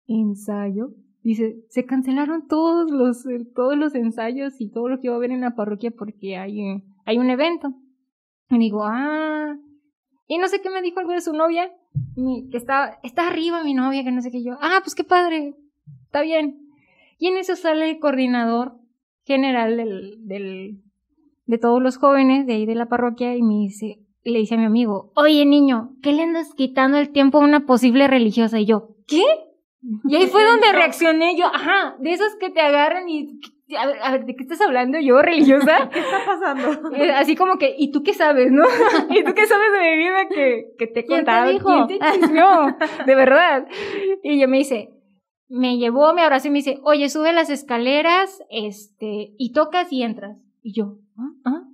¿ensayo? 0.09 0.91
Dice, 1.23 1.63
se 1.69 1.85
cancelaron 1.85 2.49
todos 2.49 2.91
los, 2.91 3.25
eh, 3.27 3.47
todos 3.55 3.77
los 3.77 3.95
ensayos 3.95 4.61
y 4.61 4.69
todo 4.69 4.89
lo 4.89 4.99
que 4.99 5.07
iba 5.07 5.15
a 5.15 5.19
haber 5.19 5.31
en 5.31 5.43
la 5.43 5.55
parroquia 5.55 5.93
porque 5.97 6.37
hay, 6.37 6.83
hay 7.05 7.19
un 7.19 7.31
evento. 7.31 7.73
Y 8.49 8.59
digo, 8.59 8.83
ah. 8.83 9.57
Y 10.31 10.39
no 10.39 10.47
sé 10.47 10.63
qué 10.63 10.71
me 10.71 10.81
dijo 10.81 11.01
algo 11.01 11.11
de 11.11 11.23
su 11.23 11.33
novia, 11.33 11.73
que 12.15 12.57
está, 12.57 13.01
está 13.03 13.27
arriba 13.27 13.65
mi 13.65 13.75
novia, 13.75 14.05
que 14.05 14.13
no 14.13 14.23
sé 14.23 14.31
qué 14.31 14.45
yo. 14.45 14.57
Ah, 14.61 14.79
pues 14.81 14.95
qué 14.95 15.03
padre, 15.03 15.57
está 16.05 16.23
bien. 16.23 16.69
Y 17.19 17.27
en 17.27 17.37
eso 17.37 17.57
sale 17.57 17.91
el 17.91 17.99
coordinador 17.99 18.77
general 19.25 19.77
del, 19.77 20.25
del 20.29 20.83
de 21.47 21.59
todos 21.59 21.83
los 21.83 21.97
jóvenes 21.97 22.47
de 22.47 22.53
ahí 22.53 22.65
de 22.65 22.77
la 22.77 22.87
parroquia 22.87 23.35
y 23.35 23.43
me 23.43 23.55
dice, 23.55 23.99
le 24.23 24.39
dice 24.39 24.55
a 24.55 24.59
mi 24.59 24.67
amigo, 24.67 25.11
oye 25.17 25.45
niño, 25.45 25.97
¿qué 26.01 26.13
le 26.13 26.23
andas 26.23 26.55
quitando 26.55 26.99
el 26.99 27.11
tiempo 27.11 27.39
a 27.39 27.45
una 27.45 27.67
posible 27.67 28.07
religiosa? 28.07 28.61
Y 28.61 28.67
yo, 28.67 28.95
¿qué? 29.09 29.25
Y 30.05 30.15
ahí 30.15 30.29
fue 30.29 30.45
donde 30.49 30.71
reaccioné 30.71 31.37
yo, 31.37 31.47
ajá, 31.47 31.97
de 31.99 32.13
esos 32.13 32.37
que 32.37 32.51
te 32.51 32.61
agarran 32.61 33.09
y, 33.09 33.41
a 33.77 33.87
ver, 33.87 34.03
a 34.03 34.13
ver 34.13 34.25
¿de 34.25 34.35
qué 34.35 34.43
estás 34.43 34.61
hablando 34.61 34.99
yo, 35.01 35.21
religiosa? 35.23 35.89
¿Qué 35.93 36.01
está 36.01 36.25
pasando? 36.25 36.95
Eh, 36.95 37.11
así 37.13 37.37
como 37.37 37.59
que, 37.59 37.75
¿y 37.79 37.91
tú 37.91 38.03
qué 38.03 38.15
sabes, 38.15 38.51
no? 38.51 38.65
¿Y 39.11 39.25
tú 39.25 39.35
qué 39.35 39.47
sabes 39.47 39.73
de 39.73 39.91
mi 39.91 39.97
vida 39.97 40.29
que, 40.29 40.67
que 40.79 40.87
te 40.87 41.01
he 41.01 41.07
contado? 41.07 41.51
¿Quién 41.51 41.59
te 41.59 41.65
dijo? 41.65 41.87
¿Quién 41.87 42.81
te 42.97 43.05
De 43.07 43.15
verdad. 43.15 43.67
Y 44.23 44.41
yo 44.41 44.49
me 44.49 44.59
dice, 44.59 44.91
me 45.49 45.79
llevó, 45.79 46.15
me 46.15 46.23
abrazó 46.23 46.49
y 46.49 46.51
me 46.51 46.59
dice, 46.59 46.79
oye, 46.85 47.09
sube 47.09 47.33
las 47.33 47.51
escaleras, 47.51 48.43
este, 48.51 49.35
y 49.37 49.53
tocas 49.53 49.93
y 49.93 50.03
entras. 50.03 50.39
Y 50.63 50.73
yo, 50.75 50.99
¿ah? 51.17 51.33
¿ah? 51.45 51.65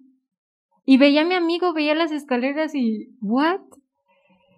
Y 0.85 0.99
veía 0.99 1.23
a 1.23 1.27
mi 1.27 1.35
amigo, 1.35 1.73
veía 1.75 1.95
las 1.95 2.13
escaleras 2.13 2.75
y, 2.75 3.17
¿what? 3.21 3.61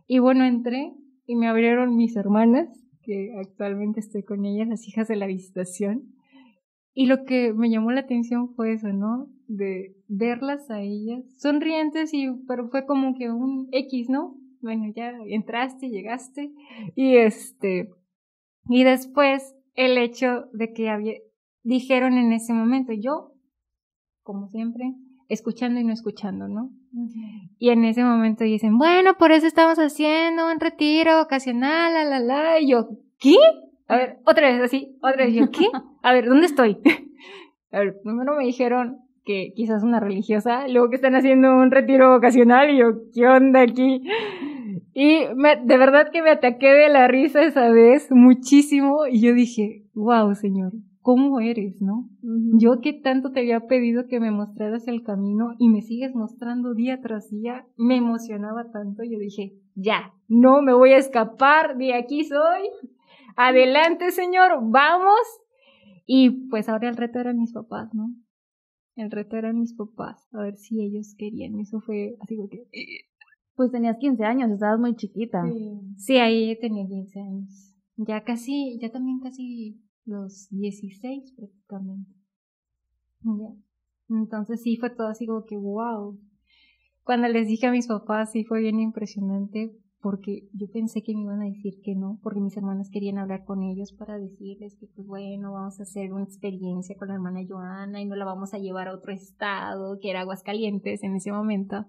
Y 0.07 0.19
bueno, 0.19 0.45
entré 0.45 0.93
y 1.27 1.37
me 1.37 1.49
abrieron 1.49 1.97
mis 1.97 2.17
hermanas, 2.17 2.69
que 3.03 3.33
actualmente 3.41 4.01
estoy 4.01 4.23
con 4.23 4.45
ellas, 4.45 4.69
las 4.69 4.87
hijas 4.87 5.09
de 5.09 5.17
la 5.17 5.27
visitación. 5.27 6.15
Y 6.95 7.07
lo 7.07 7.25
que 7.25 7.53
me 7.53 7.71
llamó 7.71 7.93
la 7.93 8.01
atención 8.01 8.55
fue 8.55 8.73
eso, 8.73 8.89
¿no? 8.89 9.29
De 9.47 9.95
verlas 10.09 10.71
a 10.71 10.81
ellas, 10.81 11.25
sonrientes, 11.39 12.13
y, 12.13 12.29
pero 12.47 12.69
fue 12.69 12.87
como 12.87 13.15
que 13.15 13.31
un 13.31 13.69
X, 13.73 14.09
¿no? 14.09 14.37
Bueno, 14.61 14.93
ya 14.95 15.13
entraste, 15.27 15.89
llegaste. 15.89 16.53
Y 16.97 17.17
este, 17.17 17.91
y 18.69 18.85
después 18.85 19.55
el 19.75 19.97
hecho 19.97 20.47
de 20.53 20.73
que 20.73 20.89
había, 20.89 21.15
dijeron 21.63 22.19
en 22.19 22.33
ese 22.33 22.53
momento, 22.53 22.93
yo 22.93 23.33
como 24.29 24.51
siempre, 24.51 24.93
escuchando 25.31 25.81
y 25.81 25.85
no 25.85 25.95
escuchando, 25.95 26.49
¿no? 26.49 26.71
Y 27.59 27.71
en 27.71 27.83
ese 27.87 28.05
momento 28.05 28.45
dicen, 28.45 28.77
bueno, 28.77 29.17
por 29.19 29.33
eso 29.33 29.47
estamos 29.47 29.79
haciendo 29.79 30.53
un 30.53 30.61
retiro 30.61 31.23
ocasional, 31.23 31.95
la, 31.95 32.05
la, 32.05 32.21
la, 32.21 32.61
y 32.61 32.71
yo, 32.71 32.91
¿qué? 33.19 33.37
A 33.89 33.97
ver, 33.97 34.19
otra 34.27 34.49
vez 34.51 34.61
así, 34.61 34.97
otra 35.01 35.25
vez 35.25 35.35
yo, 35.35 35.51
¿qué? 35.51 35.67
A 36.03 36.13
ver, 36.13 36.27
¿dónde 36.27 36.47
estoy? 36.47 36.79
A 37.73 37.81
ver, 37.81 37.99
primero 38.03 38.37
me 38.37 38.45
dijeron 38.45 38.99
que 39.25 39.53
quizás 39.57 39.83
una 39.83 40.01
religiosa, 40.01 40.69
luego 40.69 40.89
que 40.89 40.97
están 40.97 41.15
haciendo 41.15 41.55
un 41.55 41.71
retiro 41.71 42.15
ocasional, 42.15 42.71
y 42.71 42.79
yo, 42.79 42.87
¿qué 43.13 43.27
onda 43.27 43.61
aquí? 43.61 44.03
Y 44.95 45.21
de 45.21 45.77
verdad 45.77 46.11
que 46.11 46.23
me 46.23 46.31
ataqué 46.31 46.69
de 46.69 46.89
la 46.89 47.09
risa 47.09 47.43
esa 47.43 47.69
vez 47.71 48.11
muchísimo, 48.11 49.07
y 49.07 49.21
yo 49.21 49.35
dije, 49.35 49.85
wow, 49.95 50.35
señor, 50.35 50.73
cómo 51.03 51.41
eres, 51.41 51.81
¿no? 51.81 52.09
Yo 52.59 52.81
que 52.81 52.93
tanto 52.95 53.33
te 53.33 53.41
había 53.41 53.61
pedido 53.61 54.07
que 54.07 54.21
me 54.21 54.31
mostraras 54.31 54.89
el 54.89 55.03
camino 55.03 55.55
y 55.59 55.69
me 55.69 55.83
sigues 55.83 56.15
mostrando 56.15 56.75
día 56.75 57.01
tras 57.01 57.31
día, 57.31 57.67
me 57.77 57.97
emocionaba 57.97 58.71
tanto, 58.71 59.03
yo 59.05 59.19
dije, 59.19 59.55
ya, 59.75 60.13
no 60.27 60.63
me 60.63 60.73
voy 60.75 60.93
a 60.93 60.99
escapar, 60.99 61.77
de 61.77 61.95
aquí 61.95 62.25
soy, 62.25 62.63
adelante 63.39 64.11
Señor, 64.11 64.59
vamos. 64.63 65.21
Y 66.07 66.49
pues 66.49 66.69
ahora 66.69 66.89
el 66.89 66.97
reto 66.97 67.19
eran 67.19 67.39
mis 67.39 67.53
papás, 67.53 67.93
¿no? 67.95 68.15
El 68.97 69.11
reto 69.11 69.37
eran 69.37 69.61
mis 69.61 69.75
papás, 69.75 70.27
a 70.33 70.43
ver 70.43 70.57
si 70.57 70.83
ellos 70.83 71.15
querían, 71.17 71.61
eso 71.61 71.81
fue 71.81 72.17
así 72.21 72.37
como 72.37 72.49
que... 72.49 72.67
Pues 73.55 73.71
tenías 73.71 73.97
15 73.99 74.25
años, 74.25 74.51
estabas 74.51 74.81
muy 74.81 74.97
chiquita. 74.97 75.43
Sí, 75.45 75.81
sí 75.97 76.17
ahí 76.19 76.59
tenía 76.61 76.87
15 76.87 77.21
años. 77.21 77.75
Ya 77.97 78.23
casi, 78.25 78.79
ya 78.81 78.91
también 78.91 79.21
casi 79.21 79.81
los 80.05 80.49
16 80.51 81.33
prácticamente. 81.37 82.11
¿Ya? 83.23 84.17
Entonces 84.17 84.63
sí 84.63 84.77
fue 84.77 84.91
todo 84.91 85.09
así 85.09 85.27
como 85.27 85.45
que 85.45 85.57
wow. 85.57 86.19
Cuando 87.03 87.29
les 87.29 87.49
dije 87.49 87.67
a 87.67 87.73
mis 87.73 87.87
papás 87.87 88.33
sí 88.33 88.45
fue 88.45 88.61
bien 88.61 88.81
impresionante 88.81 89.77
porque 90.01 90.49
yo 90.53 90.69
pensé 90.73 91.03
que 91.03 91.15
me 91.15 91.23
iban 91.23 91.43
a 91.43 91.47
decir 91.47 91.81
que 91.83 91.95
no, 91.95 92.19
porque 92.23 92.41
mis 92.41 92.57
hermanas 92.57 92.91
querían 92.91 93.19
hablar 93.19 93.45
con 93.45 93.63
ellos 93.63 93.93
para 93.93 94.19
decirles 94.19 94.77
que 94.77 94.87
pues 94.87 95.07
bueno, 95.07 95.53
vamos 95.53 95.81
a 95.81 95.83
hacer 95.83 96.13
una 96.13 96.25
experiencia 96.25 96.97
con 96.97 97.09
la 97.09 97.15
hermana 97.15 97.41
Joana 97.49 98.01
y 98.01 98.07
no 98.07 98.15
la 98.15 98.25
vamos 98.25 98.55
a 98.55 98.59
llevar 98.59 98.89
a 98.89 98.95
otro 98.95 99.13
estado, 99.13 99.99
que 100.01 100.11
era 100.11 100.21
Aguascalientes 100.21 101.03
en 101.03 101.17
ese 101.17 101.33
momento. 101.33 101.87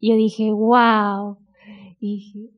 Y 0.00 0.10
yo 0.10 0.16
dije, 0.16 0.50
wow. 0.52 1.38
Y 2.00 2.16
dije, 2.16 2.50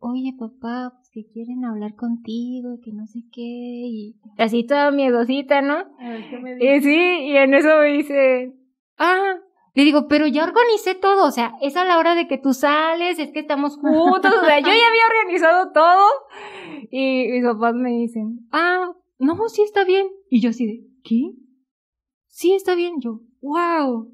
oye 0.00 0.34
papá, 0.38 0.92
pues 0.96 1.10
que 1.10 1.32
quieren 1.32 1.64
hablar 1.64 1.94
contigo, 1.94 2.78
que 2.82 2.92
no 2.92 3.06
sé 3.06 3.20
qué, 3.32 3.42
y 3.42 4.16
así 4.38 4.64
toda 4.64 4.90
miedosita, 4.90 5.62
¿no? 5.62 5.76
A 5.98 6.08
ver, 6.08 6.28
¿qué 6.28 6.38
me 6.38 6.52
Y 6.54 6.80
sí, 6.80 7.28
y 7.28 7.36
en 7.36 7.54
eso 7.54 7.68
me 7.80 7.92
dice, 7.92 8.52
ah, 8.98 9.34
le 9.74 9.84
digo, 9.84 10.06
pero 10.08 10.26
ya 10.26 10.44
organicé 10.44 10.94
todo, 10.94 11.26
o 11.26 11.30
sea, 11.30 11.54
es 11.62 11.76
a 11.76 11.84
la 11.84 11.98
hora 11.98 12.14
de 12.14 12.28
que 12.28 12.38
tú 12.38 12.52
sales, 12.52 13.18
es 13.18 13.30
que 13.32 13.40
estamos 13.40 13.76
juntos, 13.76 14.32
o 14.42 14.44
sea, 14.44 14.58
yo 14.60 14.66
ya 14.66 14.72
había 14.88 15.06
organizado 15.18 15.72
todo, 15.72 16.06
y 16.90 17.28
mis 17.28 17.44
papás 17.44 17.74
me 17.74 17.90
dicen, 17.90 18.46
ah, 18.52 18.92
no, 19.18 19.48
sí 19.48 19.62
está 19.62 19.84
bien, 19.84 20.08
y 20.28 20.40
yo 20.40 20.50
así 20.50 20.66
de, 20.66 20.80
¿qué? 21.02 21.32
Sí 22.26 22.52
está 22.52 22.74
bien, 22.74 22.96
yo, 23.00 23.20
wow. 23.40 24.12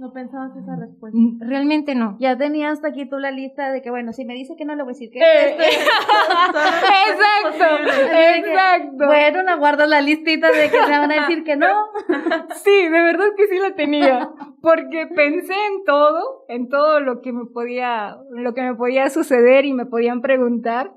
No 0.00 0.12
pensabas 0.14 0.56
esa 0.56 0.76
respuesta. 0.76 1.18
Mm, 1.18 1.40
Realmente 1.46 1.94
no. 1.94 2.16
Ya 2.18 2.38
tenías 2.38 2.72
hasta 2.72 2.88
aquí 2.88 3.06
tú 3.06 3.18
la 3.18 3.30
lista 3.30 3.70
de 3.70 3.82
que, 3.82 3.90
bueno, 3.90 4.14
si 4.14 4.24
me 4.24 4.32
dice 4.32 4.56
que 4.56 4.64
no, 4.64 4.74
le 4.74 4.82
voy 4.82 4.92
a 4.92 4.94
decir 4.94 5.10
que 5.10 5.18
Eh, 5.18 5.56
es 5.58 5.76
esto. 5.76 5.90
exacto, 7.10 7.84
que, 7.84 8.38
exacto. 8.38 9.06
Bueno, 9.06 9.42
la 9.42 9.56
guardas 9.56 9.88
la 9.88 10.00
listita 10.00 10.48
de 10.50 10.70
que 10.70 10.78
te 10.78 10.90
van 10.90 11.12
a 11.12 11.20
decir 11.20 11.44
que 11.44 11.56
no. 11.56 11.66
Sí, 12.64 12.82
de 12.82 12.88
verdad 13.02 13.26
que 13.36 13.46
sí 13.48 13.58
la 13.58 13.74
tenía, 13.74 14.30
porque 14.62 15.06
pensé 15.14 15.52
en 15.52 15.84
todo, 15.84 16.44
en 16.48 16.68
todo 16.68 17.00
lo 17.00 17.20
que 17.20 17.32
me 17.32 17.44
podía, 17.46 18.16
lo 18.30 18.54
que 18.54 18.62
me 18.62 18.74
podía 18.74 19.08
suceder 19.10 19.64
y 19.66 19.72
me 19.74 19.86
podían 19.86 20.20
preguntar, 20.22 20.92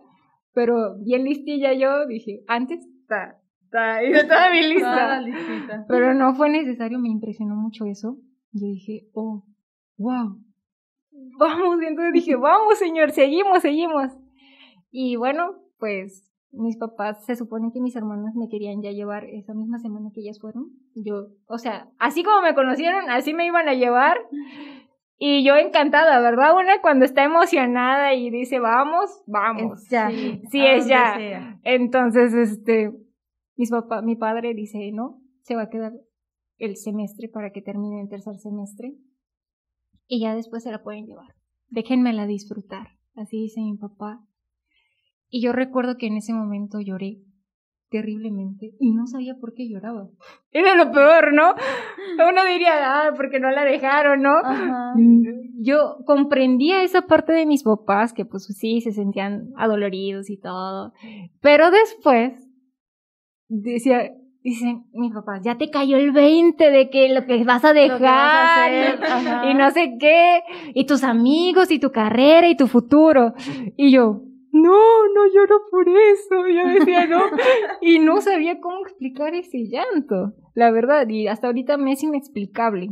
pero 0.54 0.96
bien 1.00 1.24
listilla 1.26 1.74
yo 1.74 2.06
dije, 2.08 2.42
antes 2.48 2.80
está, 3.02 3.38
está, 3.66 4.04
hice 4.04 4.24
toda 4.24 4.50
mi 4.52 4.80
Toda 4.80 5.08
la 5.08 5.22
lista. 5.22 5.22
listita. 5.22 5.86
Pero 5.88 6.14
no 6.14 6.36
fue 6.36 6.50
necesario, 6.50 7.00
me 7.00 7.10
impresionó 7.10 7.56
mucho 7.56 7.86
eso. 7.86 8.18
Yo 8.54 8.68
dije, 8.68 9.10
oh, 9.14 9.44
wow, 9.98 10.40
vamos, 11.40 11.82
y 11.82 11.86
entonces 11.86 12.14
dije, 12.14 12.36
vamos 12.36 12.78
señor, 12.78 13.12
seguimos, 13.12 13.62
seguimos. 13.62 14.12
Y 14.92 15.16
bueno, 15.16 15.56
pues 15.80 16.32
mis 16.52 16.78
papás, 16.78 17.26
se 17.26 17.36
supone 17.36 17.72
que 17.74 17.82
mis 17.82 17.96
hermanas 17.96 18.36
me 18.36 18.48
querían 18.48 18.82
ya 18.82 18.92
llevar 18.92 19.26
esa 19.26 19.54
misma 19.54 19.80
semana 19.80 20.12
que 20.14 20.22
ellas 20.22 20.40
fueron. 20.40 20.68
Yo, 20.94 21.30
o 21.48 21.58
sea, 21.58 21.90
así 21.98 22.24
como 22.24 22.42
me 22.44 22.54
conocieron, 22.54 23.10
así 23.10 23.34
me 23.34 23.48
iban 23.48 23.68
a 23.68 23.74
llevar. 23.74 24.18
Y 25.18 25.44
yo 25.44 25.56
encantada, 25.56 26.20
¿verdad? 26.20 26.56
Una 26.56 26.82
cuando 26.82 27.06
está 27.06 27.24
emocionada 27.24 28.14
y 28.14 28.30
dice, 28.30 28.60
vamos, 28.60 29.24
vamos. 29.26 29.84
Es 29.84 29.90
ya. 29.90 30.10
Sí, 30.12 30.66
es 30.66 30.88
ya. 30.88 31.16
sea. 31.16 31.60
Entonces, 31.64 32.34
este, 32.34 32.92
mis 33.56 33.72
papá, 33.72 34.02
mi 34.02 34.16
padre 34.16 34.54
dice, 34.54 34.92
no, 34.92 35.22
se 35.42 35.56
va 35.56 35.64
a 35.64 35.70
quedar 35.70 35.94
el 36.58 36.78
semestre 36.78 37.30
para 37.30 37.52
que 37.52 37.62
termine 37.62 38.02
el 38.02 38.10
tercer 38.10 38.38
semestre. 38.38 38.96
Y 40.08 40.22
ya 40.22 40.36
después 40.36 40.64
se 40.64 40.72
la 40.72 40.84
pueden 40.84 41.06
llevar. 41.06 41.36
Déjenmela 41.70 42.28
disfrutar. 42.28 42.88
Así 43.16 43.38
dice 43.42 43.62
mi 43.62 43.78
papá. 43.78 44.26
Y 45.30 45.42
yo 45.42 45.54
recuerdo 45.54 45.98
que 45.98 46.08
en 46.08 46.18
ese 46.18 46.34
momento 46.34 46.80
lloré 46.80 47.24
terriblemente 47.90 48.72
y 48.80 48.92
no 48.92 49.06
sabía 49.06 49.36
por 49.40 49.54
qué 49.54 49.70
lloraba. 49.70 50.10
Era 50.52 50.76
lo 50.76 50.92
peor, 50.92 51.34
¿no? 51.34 51.54
Uno 52.30 52.46
diría, 52.46 52.72
ah, 52.82 53.14
porque 53.16 53.40
no 53.40 53.52
la 53.52 53.64
dejaron, 53.64 54.22
¿no? 54.22 54.36
Ajá. 54.44 54.94
Yo 55.60 55.98
comprendía 56.06 56.84
esa 56.84 57.04
parte 57.04 57.34
de 57.34 57.46
mis 57.46 57.64
papás 57.64 58.12
que 58.14 58.26
pues 58.26 58.46
sí 58.46 58.82
se 58.82 58.92
sentían 58.92 59.54
adoloridos 59.56 60.30
y 60.30 60.38
todo. 60.38 60.94
Pero 61.40 61.72
después 61.72 62.50
decía, 63.48 64.12
dicen 64.44 64.84
mis 64.94 65.14
papás, 65.14 65.42
ya 65.44 65.58
te 65.58 65.70
cayó 65.70 65.98
el 65.98 66.12
20 66.12 66.70
de 66.70 66.90
que 66.90 67.10
lo 67.10 67.26
que 67.26 67.44
vas 67.44 67.64
a 67.64 67.74
dejar 67.74 68.00
vas 69.00 69.28
a 69.28 69.46
y 69.50 69.54
no 69.54 69.72
sé 69.72 69.96
qué, 70.00 70.42
y 70.74 70.86
tus 70.86 71.04
amigos 71.04 71.72
y 71.72 71.80
tu 71.80 71.92
carrera 71.92 72.48
y 72.50 72.58
tu 72.58 72.68
futuro. 72.68 73.34
Y 73.78 73.92
yo, 73.92 74.22
no, 74.54 75.08
no 75.16 75.26
lloro 75.34 75.62
por 75.72 75.90
eso. 75.90 76.48
Yo 76.48 76.80
decía, 76.80 77.08
no. 77.08 77.24
Y 77.82 77.98
no 77.98 78.22
sabía 78.22 78.60
cómo 78.60 78.82
explicar 78.82 79.34
ese 79.34 79.68
llanto, 79.68 80.34
la 80.54 80.70
verdad. 80.70 81.08
Y 81.10 81.28
hasta 81.28 81.48
ahorita 81.48 81.78
me 81.78 81.94
es 81.94 82.04
inexplicable. 82.04 82.92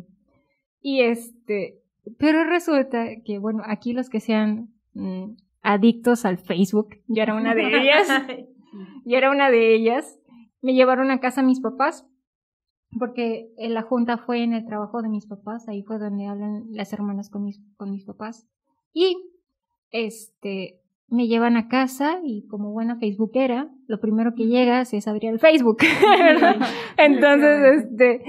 Y 0.82 1.02
este, 1.02 1.82
pero 2.18 2.44
resulta 2.46 3.06
que, 3.24 3.38
bueno, 3.38 3.62
aquí 3.66 3.94
los 3.94 4.10
que 4.10 4.20
sean 4.20 4.70
mm, 4.94 5.36
adictos 5.62 6.26
al 6.26 6.40
Facebook, 6.40 6.96
yo 7.08 7.22
era 7.22 7.36
una 7.36 7.54
de 7.54 7.68
ellas, 7.68 8.08
yo 9.06 9.18
era 9.18 9.30
una 9.30 9.52
de 9.52 9.76
ellas, 9.76 10.20
me 10.62 10.74
llevaron 10.74 11.12
a 11.12 11.20
casa 11.20 11.44
mis 11.44 11.60
papás, 11.60 12.08
porque 12.98 13.52
en 13.58 13.74
la 13.74 13.84
junta 13.84 14.18
fue 14.18 14.44
en 14.44 14.54
el 14.54 14.66
trabajo 14.66 15.02
de 15.02 15.10
mis 15.10 15.26
papás, 15.26 15.68
ahí 15.68 15.84
fue 15.84 15.98
donde 15.98 16.28
hablan 16.28 16.66
las 16.72 16.92
hermanas 16.94 17.30
con 17.30 17.44
mis, 17.44 17.62
con 17.78 17.92
mis 17.92 18.06
papás. 18.06 18.48
Y, 18.94 19.18
este, 19.92 20.82
me 21.08 21.28
llevan 21.28 21.58
a 21.58 21.68
casa 21.68 22.20
y 22.24 22.48
como 22.48 22.72
buena 22.72 22.98
facebookera, 22.98 23.70
lo 23.88 24.00
primero 24.00 24.34
que 24.36 24.48
llegas 24.48 24.94
es 24.94 25.08
abrir 25.08 25.32
el 25.32 25.40
Facebook. 25.40 25.80
Entonces, 26.98 27.84
este, 27.84 28.24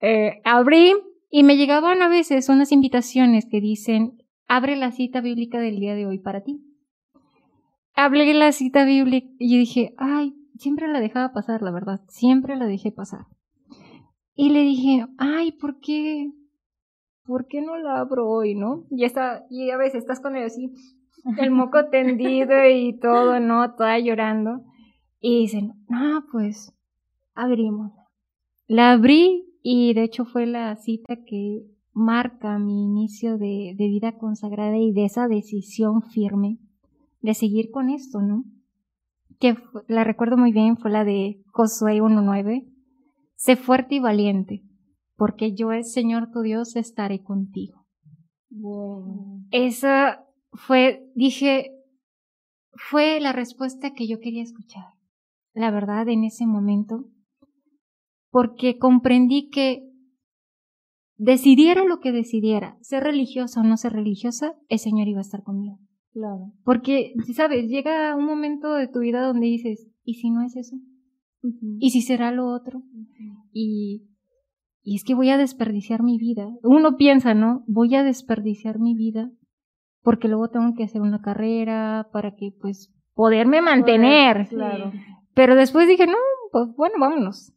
eh, 0.00 0.40
abrí 0.44 0.92
y 1.30 1.44
me 1.44 1.56
llegaban 1.56 2.02
a 2.02 2.08
veces 2.08 2.48
unas 2.48 2.72
invitaciones 2.72 3.46
que 3.46 3.60
dicen, 3.60 4.22
abre 4.48 4.74
la 4.74 4.90
cita 4.90 5.20
bíblica 5.20 5.60
del 5.60 5.78
día 5.78 5.94
de 5.94 6.06
hoy 6.06 6.18
para 6.18 6.42
ti. 6.42 6.60
Hablé 7.94 8.34
la 8.34 8.50
cita 8.52 8.84
bíblica 8.84 9.28
y 9.38 9.58
dije, 9.58 9.94
ay, 9.96 10.34
siempre 10.60 10.88
la 10.88 11.00
dejaba 11.00 11.32
pasar, 11.32 11.62
la 11.62 11.70
verdad, 11.70 12.00
siempre 12.08 12.54
la 12.54 12.66
dejé 12.66 12.92
pasar. 12.92 13.26
Y 14.34 14.50
le 14.50 14.60
dije, 14.60 15.06
ay, 15.18 15.52
¿por 15.52 15.80
qué? 15.80 16.30
¿Por 17.24 17.46
qué 17.46 17.62
no 17.62 17.78
la 17.78 18.00
abro 18.00 18.28
hoy, 18.28 18.54
no? 18.54 18.84
Y, 18.90 19.04
está, 19.04 19.44
y 19.50 19.70
a 19.70 19.76
veces 19.76 20.02
estás 20.02 20.20
con 20.20 20.36
él 20.36 20.44
así, 20.44 20.72
el 21.38 21.50
moco 21.50 21.88
tendido 21.88 22.54
y 22.68 22.98
todo, 22.98 23.40
¿no? 23.40 23.74
Toda 23.74 23.98
llorando. 23.98 24.62
Y 25.18 25.40
dicen, 25.40 25.72
no, 25.88 26.24
pues, 26.30 26.72
abrimos. 27.34 27.92
La 28.66 28.92
abrí 28.92 29.46
y 29.62 29.94
de 29.94 30.04
hecho 30.04 30.24
fue 30.24 30.46
la 30.46 30.76
cita 30.76 31.16
que 31.26 31.66
marca 31.92 32.58
mi 32.58 32.84
inicio 32.84 33.36
de, 33.36 33.74
de 33.76 33.88
vida 33.88 34.16
consagrada 34.16 34.76
y 34.76 34.92
de 34.92 35.04
esa 35.06 35.26
decisión 35.26 36.02
firme 36.02 36.58
de 37.20 37.34
seguir 37.34 37.70
con 37.70 37.90
esto, 37.90 38.20
¿no? 38.20 38.44
Que 39.40 39.56
la 39.88 40.04
recuerdo 40.04 40.36
muy 40.36 40.52
bien, 40.52 40.76
fue 40.76 40.90
la 40.90 41.02
de 41.04 41.42
Josué 41.52 42.00
1.9. 42.00 42.70
Sé 43.36 43.56
fuerte 43.56 43.94
y 43.94 44.00
valiente, 44.00 44.62
porque 45.16 45.54
yo, 45.54 45.72
el 45.72 45.84
Señor 45.84 46.30
tu 46.30 46.42
Dios, 46.42 46.76
estaré 46.76 47.22
contigo. 47.22 47.86
Esa 49.50 50.26
fue, 50.52 51.10
dije, 51.14 51.70
fue 52.74 53.18
la 53.18 53.32
respuesta 53.32 53.92
que 53.94 54.06
yo 54.06 54.20
quería 54.20 54.42
escuchar. 54.42 54.84
La 55.54 55.70
verdad, 55.70 56.08
en 56.08 56.24
ese 56.24 56.46
momento, 56.46 57.06
porque 58.30 58.78
comprendí 58.78 59.48
que 59.48 59.88
decidiera 61.16 61.84
lo 61.84 62.00
que 62.00 62.12
decidiera, 62.12 62.76
ser 62.82 63.04
religiosa 63.04 63.60
o 63.60 63.64
no 63.64 63.78
ser 63.78 63.94
religiosa, 63.94 64.54
el 64.68 64.78
Señor 64.78 65.08
iba 65.08 65.18
a 65.20 65.22
estar 65.22 65.42
conmigo. 65.42 65.78
Claro. 66.12 66.52
Porque, 66.64 67.12
sabes, 67.34 67.68
llega 67.68 68.16
un 68.16 68.26
momento 68.26 68.74
de 68.74 68.88
tu 68.88 69.00
vida 69.00 69.22
donde 69.22 69.46
dices, 69.46 69.88
¿y 70.04 70.14
si 70.14 70.30
no 70.30 70.42
es 70.42 70.56
eso? 70.56 70.76
¿Y 71.78 71.90
si 71.90 72.02
será 72.02 72.32
lo 72.32 72.46
otro? 72.46 72.82
Y, 73.52 74.08
y 74.82 74.96
es 74.96 75.04
que 75.04 75.14
voy 75.14 75.30
a 75.30 75.38
desperdiciar 75.38 76.02
mi 76.02 76.18
vida. 76.18 76.48
Uno 76.62 76.96
piensa, 76.96 77.34
¿no? 77.34 77.64
Voy 77.66 77.94
a 77.94 78.02
desperdiciar 78.02 78.78
mi 78.78 78.94
vida 78.94 79.30
porque 80.02 80.28
luego 80.28 80.48
tengo 80.48 80.74
que 80.74 80.84
hacer 80.84 81.00
una 81.00 81.20
carrera 81.20 82.08
para 82.12 82.34
que, 82.34 82.52
pues, 82.60 82.92
poderme 83.14 83.60
mantener. 83.60 84.48
Claro. 84.48 84.92
Pero 85.34 85.54
después 85.54 85.86
dije, 85.86 86.06
no, 86.06 86.16
pues 86.52 86.74
bueno, 86.76 86.94
vámonos. 86.98 87.52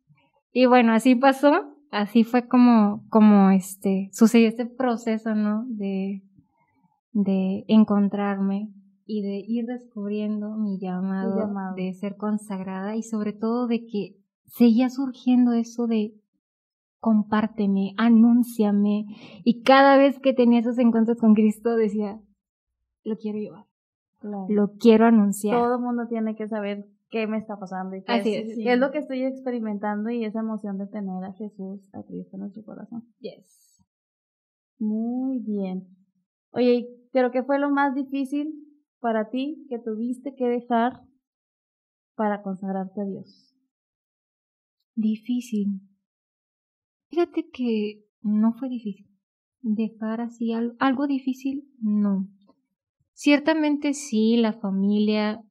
Y 0.51 0.65
bueno, 0.65 0.93
así 0.93 1.15
pasó. 1.15 1.51
Así 1.89 2.23
fue 2.23 2.47
como, 2.47 3.05
como 3.09 3.51
este, 3.51 4.09
sucedió 4.13 4.47
este 4.47 4.65
proceso, 4.65 5.35
¿no? 5.35 5.65
De, 5.67 6.23
de 7.13 7.63
encontrarme 7.67 8.73
y 9.05 9.21
de 9.21 9.43
ir 9.47 9.65
descubriendo 9.65 10.55
mi 10.55 10.79
llamado, 10.79 11.49
de 11.75 11.93
ser 11.93 12.17
consagrada 12.17 12.95
y 12.95 13.03
sobre 13.03 13.33
todo 13.33 13.67
de 13.67 13.85
que 13.85 14.17
seguía 14.45 14.89
surgiendo 14.89 15.53
eso 15.53 15.87
de 15.87 16.13
compárteme, 16.99 17.93
anúnciame. 17.97 19.05
Y 19.43 19.61
cada 19.63 19.97
vez 19.97 20.19
que 20.19 20.33
tenía 20.33 20.59
esos 20.59 20.79
encuentros 20.79 21.17
con 21.19 21.33
Cristo 21.33 21.75
decía, 21.75 22.19
lo 23.03 23.17
quiero 23.17 23.39
llevar, 23.39 23.65
claro. 24.19 24.45
lo 24.49 24.71
quiero 24.79 25.05
anunciar. 25.05 25.59
Todo 25.59 25.75
el 25.75 25.81
mundo 25.81 26.07
tiene 26.07 26.35
que 26.35 26.47
saber 26.47 26.87
qué 27.09 27.27
me 27.27 27.37
está 27.37 27.59
pasando 27.59 27.95
y 27.95 28.03
qué, 28.03 28.11
Así 28.11 28.33
es, 28.33 28.49
es, 28.51 28.55
qué 28.55 28.73
es 28.73 28.79
lo 28.79 28.91
que 28.91 28.99
estoy 28.99 29.23
experimentando 29.23 30.09
y 30.09 30.23
esa 30.23 30.39
emoción 30.39 30.77
de 30.77 30.87
tener 30.87 31.23
a 31.25 31.33
Jesús, 31.33 31.93
a 31.93 32.03
Cristo 32.03 32.37
en 32.37 32.39
nuestro 32.39 32.63
corazón. 32.63 33.03
Yes. 33.19 33.83
Muy 34.79 35.39
bien. 35.39 35.85
Oye, 36.53 36.73
¿y 36.75 36.87
¿pero 37.11 37.31
qué 37.31 37.43
fue 37.43 37.59
lo 37.59 37.69
más 37.69 37.93
difícil 37.95 38.53
para 39.01 39.29
ti 39.29 39.65
que 39.69 39.77
tuviste 39.79 40.33
que 40.35 40.45
dejar 40.47 41.01
para 42.15 42.41
consagrarte 42.41 43.01
a 43.01 43.05
Dios? 43.05 43.53
Difícil. 45.05 45.67
Fíjate 47.09 47.49
que 47.49 48.03
no 48.21 48.53
fue 48.53 48.67
difícil. 48.69 49.07
Dejar 49.61 50.19
así 50.21 50.51
al- 50.51 50.75
algo 50.79 51.07
difícil, 51.07 51.63
no. 51.79 52.27
Ciertamente 53.13 53.93
sí, 53.93 54.37
la 54.37 54.53
familia, 54.53 55.41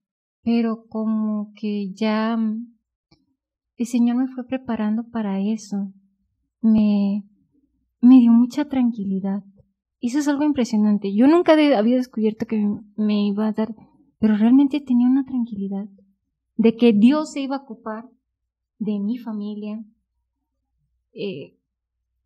pero 0.42 0.86
como 0.88 1.52
que 1.56 1.92
ya 1.94 2.38
el 3.76 3.86
Señor 3.86 4.16
me 4.16 4.28
fue 4.28 4.46
preparando 4.46 5.04
para 5.10 5.38
eso. 5.40 5.92
Me, 6.62 7.22
me 8.00 8.18
dio 8.20 8.32
mucha 8.32 8.66
tranquilidad. 8.66 9.42
Y 10.04 10.08
Eso 10.08 10.18
es 10.18 10.26
algo 10.26 10.42
impresionante. 10.42 11.14
Yo 11.14 11.28
nunca 11.28 11.54
de- 11.54 11.76
había 11.76 11.94
descubierto 11.96 12.44
que 12.46 12.56
me 12.96 13.24
iba 13.28 13.46
a 13.46 13.52
dar, 13.52 13.72
pero 14.18 14.36
realmente 14.36 14.80
tenía 14.80 15.06
una 15.08 15.24
tranquilidad 15.24 15.86
de 16.56 16.76
que 16.76 16.92
Dios 16.92 17.30
se 17.32 17.40
iba 17.40 17.54
a 17.54 17.60
ocupar 17.62 18.06
de 18.80 18.98
mi 18.98 19.16
familia. 19.18 19.78
Eh, 21.12 21.56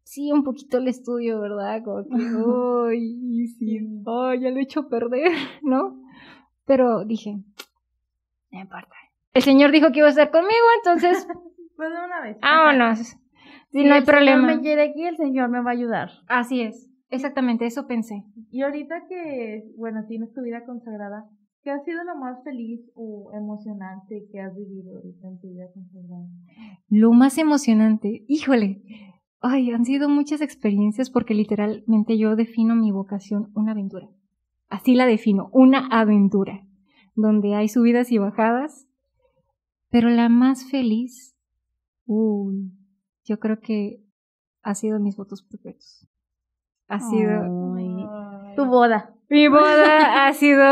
sí, 0.04 0.32
un 0.32 0.42
poquito 0.42 0.78
el 0.78 0.88
estudio, 0.88 1.38
¿verdad? 1.40 1.82
Como 1.84 2.04
que, 2.08 2.14
uy, 2.34 3.46
sí, 3.58 3.78
oh, 4.06 4.32
ya 4.32 4.50
lo 4.50 4.56
he 4.56 4.62
hecho 4.62 4.88
perder, 4.88 5.30
¿no? 5.62 6.00
Pero 6.64 7.04
dije, 7.04 7.36
no 8.52 8.58
importa. 8.60 8.94
El 9.34 9.42
Señor 9.42 9.70
dijo 9.70 9.92
que 9.92 9.98
iba 9.98 10.06
a 10.06 10.10
estar 10.10 10.30
conmigo, 10.30 10.66
entonces, 10.78 11.26
Pues 11.76 11.90
de 11.90 11.96
una 12.06 12.22
vez. 12.22 12.38
vámonos. 12.40 12.98
Sí, 13.00 13.16
Si 13.70 13.84
no 13.84 13.92
hay 13.92 13.98
el 14.00 14.06
problema. 14.06 14.40
Señor 14.46 14.56
me 14.56 14.62
quiere 14.62 14.82
aquí, 14.84 15.02
el 15.04 15.16
Señor 15.18 15.50
me 15.50 15.60
va 15.60 15.70
a 15.70 15.74
ayudar. 15.74 16.10
Así 16.26 16.62
es, 16.62 16.88
exactamente, 17.10 17.66
eso 17.66 17.86
pensé. 17.86 18.24
Y 18.50 18.62
ahorita 18.62 19.06
que, 19.08 19.72
bueno, 19.76 20.04
tienes 20.06 20.32
tu 20.32 20.42
vida 20.42 20.64
consagrada, 20.64 21.28
¿qué 21.62 21.70
ha 21.70 21.82
sido 21.84 22.04
lo 22.04 22.16
más 22.16 22.42
feliz 22.44 22.80
o 22.94 23.32
emocionante 23.34 24.26
que 24.30 24.40
has 24.40 24.54
vivido 24.56 24.96
ahorita 24.96 25.28
en 25.28 25.40
tu 25.40 25.48
vida 25.48 25.66
consagrada? 25.72 26.26
Lo 26.88 27.12
más 27.12 27.38
emocionante, 27.38 28.24
híjole, 28.28 28.82
ay, 29.40 29.70
han 29.70 29.84
sido 29.84 30.08
muchas 30.08 30.40
experiencias 30.40 31.10
porque 31.10 31.34
literalmente 31.34 32.18
yo 32.18 32.36
defino 32.36 32.76
mi 32.76 32.92
vocación 32.92 33.50
una 33.54 33.72
aventura. 33.72 34.08
Así 34.68 34.94
la 34.94 35.06
defino, 35.06 35.48
una 35.52 35.86
aventura, 35.88 36.66
donde 37.14 37.54
hay 37.54 37.68
subidas 37.68 38.10
y 38.10 38.18
bajadas, 38.18 38.88
pero 39.90 40.10
la 40.10 40.28
más 40.28 40.68
feliz, 40.70 41.36
uy, 42.04 42.72
yo 43.24 43.38
creo 43.38 43.60
que 43.60 44.02
ha 44.62 44.74
sido 44.74 44.98
mis 44.98 45.16
votos 45.16 45.42
perpetuos. 45.42 46.08
Ha 46.88 47.00
sido 47.00 47.74
Ay, 47.76 48.54
tu 48.56 48.64
boda. 48.66 49.12
mi 49.28 49.48
boda, 49.48 50.26
ha 50.26 50.32
sido. 50.32 50.62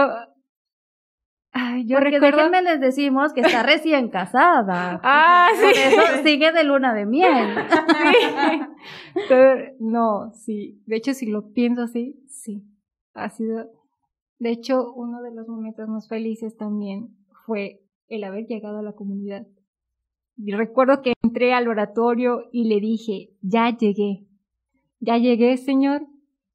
Ay, 1.56 1.86
yo 1.86 1.96
Porque 1.98 2.10
recuerdo. 2.12 2.36
déjenme 2.38 2.62
les 2.62 2.80
decimos 2.80 3.32
que 3.32 3.40
está 3.42 3.62
recién 3.62 4.08
casada. 4.10 5.00
Ah, 5.04 5.48
Por 5.60 5.72
sí. 5.72 5.80
eso 5.80 6.22
sigue 6.24 6.50
de 6.52 6.64
luna 6.64 6.94
de 6.94 7.06
miel. 7.06 7.54
Sí. 9.14 9.20
Pero, 9.28 9.72
no, 9.80 10.30
sí. 10.34 10.82
De 10.86 10.96
hecho, 10.96 11.14
si 11.14 11.26
lo 11.26 11.52
pienso 11.52 11.82
así, 11.82 12.16
sí. 12.28 12.64
Ha 13.14 13.28
sido. 13.30 13.70
De 14.38 14.50
hecho, 14.50 14.92
uno 14.94 15.22
de 15.22 15.32
los 15.32 15.46
momentos 15.48 15.88
más 15.88 16.08
felices 16.08 16.56
también 16.56 17.16
fue 17.46 17.80
el 18.08 18.24
haber 18.24 18.46
llegado 18.46 18.78
a 18.78 18.82
la 18.82 18.92
comunidad. 18.92 19.46
Y 20.36 20.52
recuerdo 20.52 21.00
que 21.02 21.12
entré 21.22 21.54
al 21.54 21.68
oratorio 21.68 22.42
y 22.52 22.64
le 22.68 22.80
dije, 22.80 23.30
ya 23.40 23.70
llegué. 23.76 24.26
Ya 25.04 25.18
llegué, 25.18 25.56
Señor. 25.56 26.06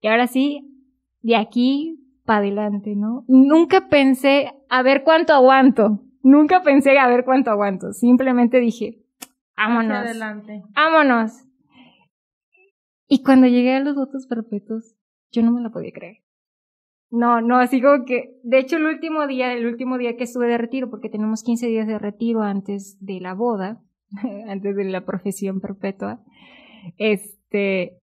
Y 0.01 0.07
ahora 0.07 0.27
sí, 0.27 0.87
de 1.21 1.35
aquí 1.35 1.99
para 2.25 2.39
adelante, 2.39 2.95
¿no? 2.95 3.25
Nunca 3.27 3.89
pensé 3.89 4.51
a 4.69 4.81
ver 4.81 5.03
cuánto 5.03 5.33
aguanto. 5.33 6.01
Nunca 6.21 6.61
pensé 6.61 6.97
a 6.97 7.07
ver 7.07 7.25
cuánto 7.25 7.51
aguanto. 7.51 7.93
Simplemente 7.93 8.59
dije, 8.59 9.03
vámonos. 9.55 9.97
Adelante. 9.97 10.63
vámonos. 10.75 11.31
Y 13.07 13.23
cuando 13.23 13.47
llegué 13.47 13.75
a 13.75 13.79
los 13.79 13.95
votos 13.95 14.27
perpetuos, 14.27 14.95
yo 15.31 15.41
no 15.41 15.51
me 15.51 15.61
la 15.61 15.71
podía 15.71 15.91
creer. 15.91 16.17
No, 17.11 17.41
no, 17.41 17.57
así 17.57 17.81
como 17.81 18.05
que, 18.05 18.39
de 18.43 18.59
hecho 18.59 18.77
el 18.77 18.85
último 18.85 19.25
día, 19.25 19.51
el 19.53 19.65
último 19.65 19.97
día 19.97 20.15
que 20.15 20.25
estuve 20.25 20.47
de 20.47 20.59
retiro, 20.59 20.91
porque 20.91 21.09
tenemos 21.09 21.41
15 21.41 21.65
días 21.67 21.87
de 21.87 21.97
retiro 21.97 22.43
antes 22.43 22.97
de 23.03 23.19
la 23.19 23.33
boda, 23.33 23.81
antes 24.47 24.75
de 24.75 24.83
la 24.83 25.05
profesión 25.05 25.59
perpetua, 25.59 26.21
este, 26.97 27.99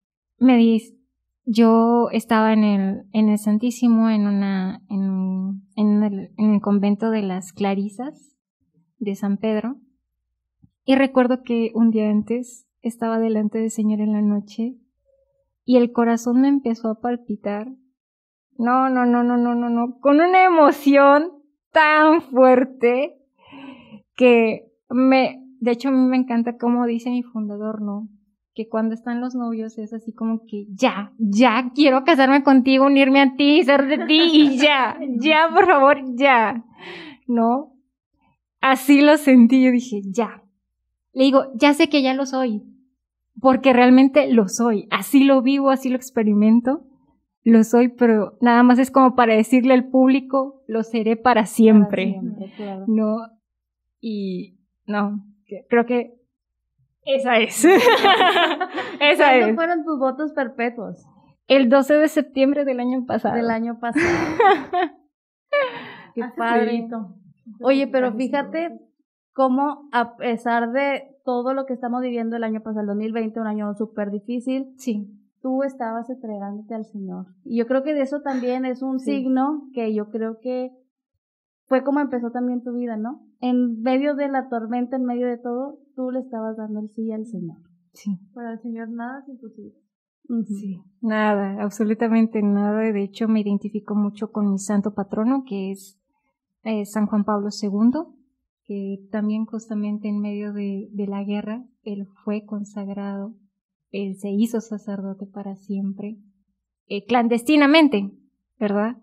me 0.41 0.57
dice, 0.57 0.97
yo 1.45 2.09
estaba 2.11 2.51
en 2.51 2.63
el, 2.63 3.03
en 3.13 3.29
el 3.29 3.37
Santísimo, 3.37 4.09
en 4.09 4.25
una, 4.25 4.81
en, 4.89 5.61
en 5.75 6.03
el, 6.03 6.31
en 6.35 6.53
el 6.55 6.61
convento 6.61 7.11
de 7.11 7.21
las 7.21 7.53
Clarisas 7.53 8.35
de 8.97 9.15
San 9.15 9.37
Pedro, 9.37 9.75
y 10.83 10.95
recuerdo 10.95 11.43
que 11.43 11.71
un 11.75 11.91
día 11.91 12.09
antes 12.09 12.67
estaba 12.81 13.19
delante 13.19 13.59
del 13.59 13.69
Señor 13.69 14.01
en 14.01 14.13
la 14.13 14.21
noche 14.21 14.77
y 15.63 15.77
el 15.77 15.91
corazón 15.91 16.41
me 16.41 16.47
empezó 16.47 16.89
a 16.89 16.99
palpitar. 16.99 17.67
No, 18.57 18.89
no, 18.89 19.05
no, 19.05 19.23
no, 19.23 19.37
no, 19.37 19.53
no, 19.53 19.69
no, 19.69 19.99
con 19.99 20.15
una 20.15 20.43
emoción 20.43 21.33
tan 21.71 22.21
fuerte 22.21 23.15
que 24.15 24.71
me, 24.89 25.45
de 25.59 25.71
hecho 25.71 25.89
a 25.89 25.91
mí 25.91 25.99
me 25.99 26.17
encanta 26.17 26.57
como 26.57 26.87
dice 26.87 27.11
mi 27.11 27.21
fundador, 27.21 27.83
¿no? 27.83 28.09
Que 28.53 28.67
cuando 28.67 28.93
están 28.93 29.21
los 29.21 29.33
novios 29.33 29.77
es 29.77 29.93
así 29.93 30.11
como 30.13 30.41
que 30.45 30.65
ya, 30.73 31.13
ya 31.17 31.71
quiero 31.73 32.03
casarme 32.03 32.43
contigo, 32.43 32.85
unirme 32.85 33.21
a 33.21 33.35
ti, 33.35 33.63
ser 33.63 33.87
de 33.87 34.05
ti 34.05 34.21
y 34.33 34.57
ya, 34.61 34.99
ya, 35.19 35.49
por 35.53 35.65
favor, 35.65 35.97
ya, 36.15 36.63
¿no? 37.27 37.73
Así 38.59 39.01
lo 39.01 39.17
sentí, 39.17 39.63
yo 39.63 39.71
dije, 39.71 40.01
ya, 40.05 40.43
le 41.13 41.23
digo, 41.23 41.45
ya 41.55 41.73
sé 41.73 41.89
que 41.89 42.01
ya 42.01 42.13
lo 42.13 42.25
soy, 42.25 42.61
porque 43.39 43.73
realmente 43.73 44.31
lo 44.31 44.47
soy, 44.47 44.87
así 44.91 45.23
lo 45.23 45.41
vivo, 45.41 45.69
así 45.71 45.89
lo 45.89 45.95
experimento, 45.95 46.83
lo 47.43 47.63
soy, 47.63 47.87
pero 47.87 48.37
nada 48.41 48.61
más 48.63 48.77
es 48.79 48.91
como 48.91 49.15
para 49.15 49.33
decirle 49.33 49.73
al 49.73 49.89
público, 49.89 50.61
lo 50.67 50.83
seré 50.83 51.15
para 51.15 51.45
siempre, 51.45 52.13
Para 52.13 52.21
siempre, 52.21 52.53
claro. 52.55 52.85
no, 52.87 53.17
y 53.99 54.57
no, 54.85 55.23
creo 55.69 55.85
que 55.85 56.20
esa 57.05 57.37
es, 57.37 57.65
esa 58.99 59.25
¿Cuándo 59.27 59.47
es, 59.47 59.55
fueron 59.55 59.83
tus 59.83 59.99
votos 59.99 60.31
perpetuos 60.33 61.05
el 61.47 61.67
12 61.69 61.95
de 61.95 62.07
septiembre 62.07 62.63
del 62.65 62.79
año 62.79 63.05
pasado. 63.05 63.35
del 63.35 63.49
año 63.49 63.77
pasado? 63.79 64.05
Qué 66.15 66.23
padre. 66.37 66.87
Oye, 67.61 67.87
pero 67.87 68.13
fíjate 68.13 68.79
cómo 69.33 69.89
a 69.91 70.15
pesar 70.15 70.71
de 70.71 71.03
todo 71.25 71.53
lo 71.53 71.65
que 71.65 71.73
estamos 71.73 72.01
viviendo 72.01 72.35
el 72.37 72.43
año 72.43 72.61
pasado, 72.61 72.81
el 72.81 72.87
2020, 72.87 73.39
un 73.39 73.47
año 73.47 73.73
súper 73.75 74.11
difícil, 74.11 74.73
Sí, 74.77 75.07
tú 75.41 75.63
estabas 75.63 76.09
entregándote 76.09 76.73
al 76.73 76.85
Señor. 76.85 77.25
Y 77.43 77.57
yo 77.57 77.67
creo 77.67 77.83
que 77.83 77.93
de 77.93 78.01
eso 78.01 78.21
también 78.21 78.65
es 78.65 78.81
un 78.81 78.99
Sí. 78.99 79.11
signo 79.17 79.63
que 79.73 79.93
yo 79.93 80.09
creo 80.09 80.39
que 80.41 80.71
fue 81.67 81.83
como 81.83 81.99
empezó 81.99 82.31
también 82.31 82.63
tu 82.63 82.73
vida, 82.73 82.97
¿no? 82.97 83.21
En 83.39 83.81
medio 83.81 84.15
de 84.15 84.27
la 84.29 84.49
tormenta, 84.49 84.95
en 84.95 85.05
medio 85.05 85.27
de 85.27 85.37
todo, 85.37 85.77
tú 85.95 86.11
le 86.11 86.19
estabas 86.19 86.57
dando 86.57 86.79
el 86.79 86.89
sí 86.89 87.11
al 87.11 87.25
Señor. 87.25 87.57
sí. 87.93 88.17
Para 88.33 88.53
el 88.53 88.59
Señor 88.59 88.89
nada 88.89 89.19
es 89.21 89.29
imposible. 89.29 89.75
Sí, 90.47 90.81
nada, 91.01 91.61
absolutamente 91.61 92.41
nada. 92.41 92.79
De 92.79 93.03
hecho, 93.03 93.27
me 93.27 93.41
identifico 93.41 93.95
mucho 93.95 94.31
con 94.31 94.49
mi 94.49 94.59
santo 94.59 94.93
patrono, 94.93 95.43
que 95.45 95.71
es 95.71 95.99
eh, 96.63 96.85
San 96.85 97.07
Juan 97.07 97.25
Pablo 97.25 97.49
II, 97.49 97.91
que 98.63 99.07
también 99.11 99.45
justamente 99.45 100.07
en 100.07 100.21
medio 100.21 100.53
de, 100.53 100.87
de 100.91 101.07
la 101.07 101.23
guerra, 101.23 101.65
él 101.83 102.07
fue 102.23 102.45
consagrado, 102.45 103.35
él 103.91 104.15
se 104.15 104.29
hizo 104.29 104.61
sacerdote 104.61 105.25
para 105.25 105.55
siempre, 105.55 106.17
eh, 106.87 107.05
clandestinamente, 107.05 108.11
¿verdad? 108.59 108.97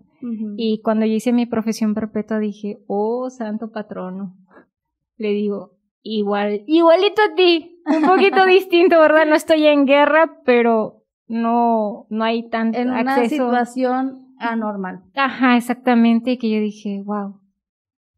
Y 0.57 0.81
cuando 0.83 1.07
yo 1.07 1.13
hice 1.13 1.33
mi 1.33 1.47
profesión 1.47 1.95
perpetua 1.95 2.41
dije, 2.41 2.83
oh, 2.89 3.31
santo 3.31 3.71
patrono. 3.71 4.37
Le 5.17 5.31
digo, 5.31 5.78
igual, 6.03 6.63
igualito 6.67 7.23
a 7.23 7.35
ti, 7.35 7.81
un 7.87 8.03
poquito 8.03 8.45
distinto, 8.47 9.01
¿verdad? 9.01 9.27
No 9.27 9.35
estoy 9.35 9.67
en 9.67 9.87
guerra, 9.87 10.41
pero 10.45 11.03
no, 11.27 12.07
no 12.11 12.25
hay 12.25 12.49
tanto 12.49 12.79
en 12.79 12.91
una 12.91 13.29
situación 13.29 14.35
anormal. 14.39 15.03
Ajá, 15.15 15.57
exactamente, 15.57 16.39
que 16.39 16.51
yo 16.51 16.61
dije, 16.61 17.03
wow. 17.05 17.41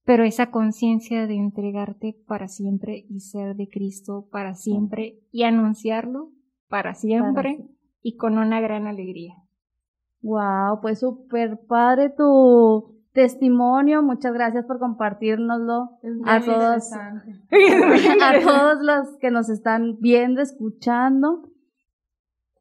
Pero 0.05 0.25
esa 0.25 0.51
conciencia 0.51 1.27
de 1.27 1.37
entregarte 1.37 2.17
para 2.27 2.49
siempre 2.49 3.05
y 3.09 3.21
ser 3.21 3.55
de 3.55 3.69
Cristo 3.69 4.27
para 4.31 4.55
siempre 4.55 5.21
y 5.31 5.45
anunciarlo 5.45 6.31
para 6.69 6.95
siempre 6.95 7.57
siempre. 7.57 7.75
y 8.03 8.17
con 8.17 8.39
una 8.39 8.61
gran 8.61 8.87
alegría. 8.87 9.35
Wow, 10.23 10.81
pues 10.81 11.01
súper 11.01 11.61
padre 11.67 12.11
tu 12.11 13.00
testimonio. 13.13 14.03
Muchas 14.03 14.33
gracias 14.33 14.65
por 14.67 14.79
compartirnoslo 14.79 15.99
Es 16.03 16.15
muy 16.15 16.29
a 16.29 16.41
todos, 16.41 16.93
a 16.93 18.41
todos 18.41 18.83
los 18.83 19.17
que 19.19 19.31
nos 19.31 19.49
están 19.49 19.99
viendo, 20.01 20.41
escuchando. 20.41 21.49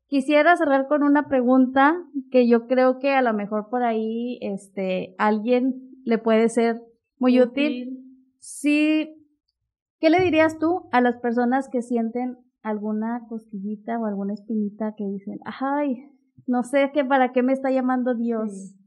Quisiera 0.07 0.55
cerrar 0.57 0.87
con 0.87 1.03
una 1.03 1.27
pregunta 1.27 1.95
que 2.31 2.47
yo 2.47 2.65
creo 2.65 2.97
que 2.97 3.13
a 3.13 3.21
lo 3.21 3.33
mejor 3.33 3.69
por 3.69 3.83
ahí, 3.83 4.39
este, 4.41 5.13
alguien 5.19 5.75
le 6.03 6.17
puede 6.17 6.49
ser 6.49 6.81
muy 7.19 7.39
útil. 7.39 7.99
Sí, 8.39 9.07
¿qué 9.99 10.09
le 10.09 10.19
dirías 10.21 10.57
tú 10.57 10.89
a 10.91 11.01
las 11.01 11.17
personas 11.17 11.69
que 11.69 11.83
sienten 11.83 12.37
alguna 12.63 13.21
cosquillita 13.29 13.99
o 13.99 14.07
alguna 14.07 14.33
espinita 14.33 14.95
que 14.97 15.05
dicen, 15.05 15.39
ay, 15.45 16.09
no 16.47 16.63
sé 16.63 16.89
qué 16.91 17.05
para 17.05 17.31
qué 17.31 17.43
me 17.43 17.53
está 17.53 17.69
llamando 17.69 18.15
Dios? 18.15 18.51
Sí. 18.51 18.78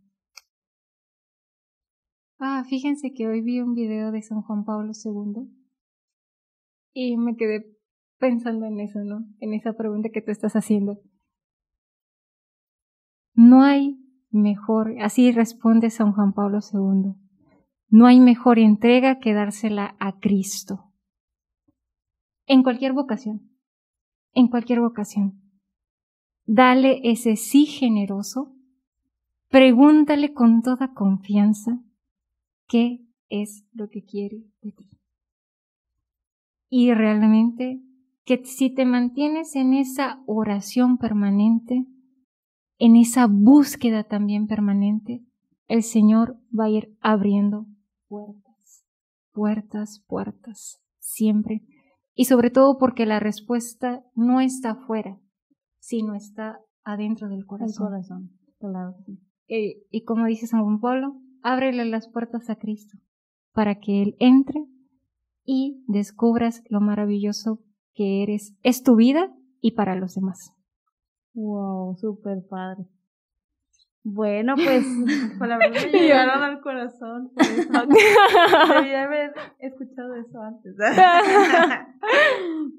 Ah, 2.44 2.64
fíjense 2.68 3.12
que 3.12 3.28
hoy 3.28 3.40
vi 3.40 3.60
un 3.60 3.72
video 3.72 4.10
de 4.10 4.20
San 4.20 4.42
Juan 4.42 4.64
Pablo 4.64 4.90
II 4.92 5.48
y 6.92 7.16
me 7.16 7.36
quedé 7.36 7.78
pensando 8.18 8.66
en 8.66 8.80
eso, 8.80 8.98
¿no? 9.04 9.24
En 9.38 9.54
esa 9.54 9.74
pregunta 9.74 10.08
que 10.12 10.22
tú 10.22 10.32
estás 10.32 10.56
haciendo. 10.56 10.98
No 13.32 13.62
hay 13.62 13.96
mejor, 14.32 15.00
así 15.00 15.30
responde 15.30 15.88
San 15.90 16.14
Juan 16.14 16.32
Pablo 16.32 16.58
II, 16.58 17.14
no 17.90 18.06
hay 18.06 18.18
mejor 18.18 18.58
entrega 18.58 19.20
que 19.20 19.34
dársela 19.34 19.94
a 20.00 20.18
Cristo. 20.18 20.90
En 22.46 22.64
cualquier 22.64 22.92
vocación, 22.92 23.52
en 24.32 24.48
cualquier 24.48 24.80
vocación. 24.80 25.40
dale 26.44 27.08
ese 27.08 27.36
sí 27.36 27.66
generoso, 27.66 28.56
pregúntale 29.48 30.34
con 30.34 30.60
toda 30.62 30.92
confianza 30.92 31.84
qué 32.72 33.06
es 33.28 33.66
lo 33.72 33.90
que 33.90 34.02
quiere 34.02 34.46
de 34.62 34.72
ti. 34.72 34.88
Y 36.70 36.94
realmente 36.94 37.82
que 38.24 38.46
si 38.46 38.74
te 38.74 38.86
mantienes 38.86 39.56
en 39.56 39.74
esa 39.74 40.22
oración 40.26 40.96
permanente, 40.96 41.84
en 42.78 42.96
esa 42.96 43.26
búsqueda 43.26 44.04
también 44.04 44.46
permanente, 44.46 45.22
el 45.68 45.82
Señor 45.82 46.38
va 46.58 46.64
a 46.64 46.70
ir 46.70 46.96
abriendo 47.02 47.66
puertas, 48.08 48.86
puertas, 49.32 50.02
puertas, 50.06 50.82
siempre. 50.98 51.66
Y 52.14 52.24
sobre 52.24 52.48
todo 52.48 52.78
porque 52.78 53.04
la 53.04 53.20
respuesta 53.20 54.02
no 54.14 54.40
está 54.40 54.70
afuera, 54.70 55.20
sino 55.78 56.14
está 56.14 56.58
adentro 56.84 57.28
del 57.28 57.44
corazón. 57.44 57.86
corazón, 57.86 58.30
claro. 58.58 58.94
Y, 59.46 59.84
y 59.90 60.04
como 60.04 60.24
dice 60.24 60.46
San 60.46 60.62
Juan 60.62 60.80
Pablo, 60.80 61.21
ábrele 61.42 61.84
las 61.84 62.08
puertas 62.08 62.50
a 62.50 62.56
Cristo 62.56 62.98
para 63.52 63.80
que 63.80 64.02
Él 64.02 64.16
entre 64.18 64.66
y 65.44 65.84
descubras 65.88 66.62
lo 66.68 66.80
maravilloso 66.80 67.60
que 67.94 68.22
eres, 68.22 68.54
es 68.62 68.82
tu 68.82 68.96
vida 68.96 69.34
y 69.60 69.72
para 69.72 69.94
los 69.94 70.14
demás. 70.14 70.54
Wow, 71.34 71.96
súper 71.96 72.46
padre. 72.48 72.86
Bueno, 74.04 74.54
pues 74.56 74.84
Palabras 75.38 75.70
me 75.70 75.98
llegaron 76.00 76.42
al 76.42 76.60
corazón. 76.60 77.30
por 77.34 77.44
eso. 77.44 77.70
Debía 78.80 79.04
haber 79.04 79.32
escuchado 79.60 80.14
eso 80.16 80.40
antes. 80.40 80.74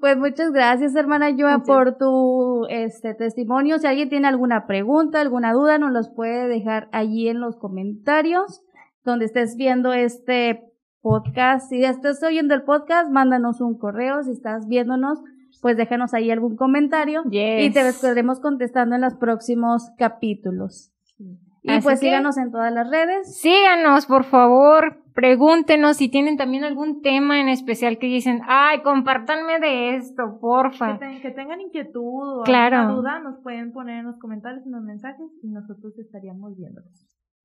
Pues 0.00 0.18
muchas 0.18 0.52
gracias, 0.52 0.94
hermana 0.96 1.30
Joa, 1.30 1.58
Muchas. 1.58 1.66
por 1.66 1.96
tu 1.96 2.66
este 2.68 3.14
testimonio. 3.14 3.78
Si 3.78 3.86
alguien 3.86 4.10
tiene 4.10 4.28
alguna 4.28 4.66
pregunta, 4.66 5.20
alguna 5.20 5.54
duda, 5.54 5.78
nos 5.78 5.92
los 5.92 6.10
puede 6.10 6.46
dejar 6.46 6.88
allí 6.92 7.28
en 7.28 7.40
los 7.40 7.56
comentarios, 7.56 8.62
donde 9.02 9.24
estés 9.24 9.56
viendo 9.56 9.94
este 9.94 10.62
podcast. 11.00 11.70
Si 11.70 11.80
ya 11.80 11.88
estás 11.88 12.22
oyendo 12.22 12.52
el 12.54 12.64
podcast, 12.64 13.10
mándanos 13.10 13.62
un 13.62 13.78
correo. 13.78 14.22
Si 14.24 14.32
estás 14.32 14.68
viéndonos, 14.68 15.22
pues 15.62 15.78
déjanos 15.78 16.12
ahí 16.12 16.30
algún 16.30 16.56
comentario 16.56 17.22
y 17.30 17.70
te 17.70 17.88
estaremos 17.88 18.40
contestando 18.40 18.96
en 18.96 19.00
los 19.00 19.14
próximos 19.14 19.90
capítulos. 19.96 20.90
Y 21.18 21.70
Así 21.70 21.82
pues 21.82 22.00
que- 22.00 22.06
síganos 22.06 22.36
en 22.36 22.50
todas 22.52 22.72
las 22.72 22.90
redes. 22.90 23.40
Síganos, 23.40 24.04
por 24.06 24.24
favor, 24.24 25.02
pregúntenos 25.14 25.96
si 25.96 26.08
tienen 26.10 26.36
también 26.36 26.62
algún 26.64 27.00
tema 27.00 27.40
en 27.40 27.48
especial 27.48 27.98
que 27.98 28.06
dicen, 28.06 28.42
ay, 28.46 28.82
compártanme 28.82 29.58
de 29.60 29.96
esto, 29.96 30.34
que, 30.34 30.40
porfa. 30.40 30.98
ten- 30.98 31.22
que 31.22 31.30
tengan 31.30 31.60
inquietud 31.62 32.40
o 32.40 32.42
Claro. 32.42 32.76
alguna 32.80 32.94
duda, 32.96 33.18
nos 33.20 33.40
pueden 33.42 33.72
poner 33.72 34.00
en 34.00 34.06
los 34.06 34.18
comentarios, 34.18 34.66
en 34.66 34.72
los 34.72 34.82
mensajes 34.82 35.26
y 35.42 35.48
nosotros 35.48 35.98
estaríamos 35.98 36.56
viéndolos. 36.56 36.90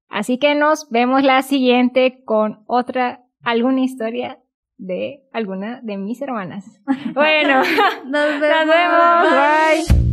Así 0.10 0.38
que 0.38 0.54
nos 0.56 0.90
vemos 0.90 1.24
la 1.24 1.42
siguiente 1.44 2.24
con 2.26 2.64
otra, 2.66 3.24
alguna 3.44 3.82
historia 3.82 4.40
de 4.78 5.22
alguna 5.32 5.80
de 5.82 5.98
mis 5.98 6.22
hermanas. 6.22 6.66
Bueno, 7.14 7.60
Nos 7.60 7.68
nos 8.06 8.40
vemos. 8.42 9.30
Bye. 9.32 10.09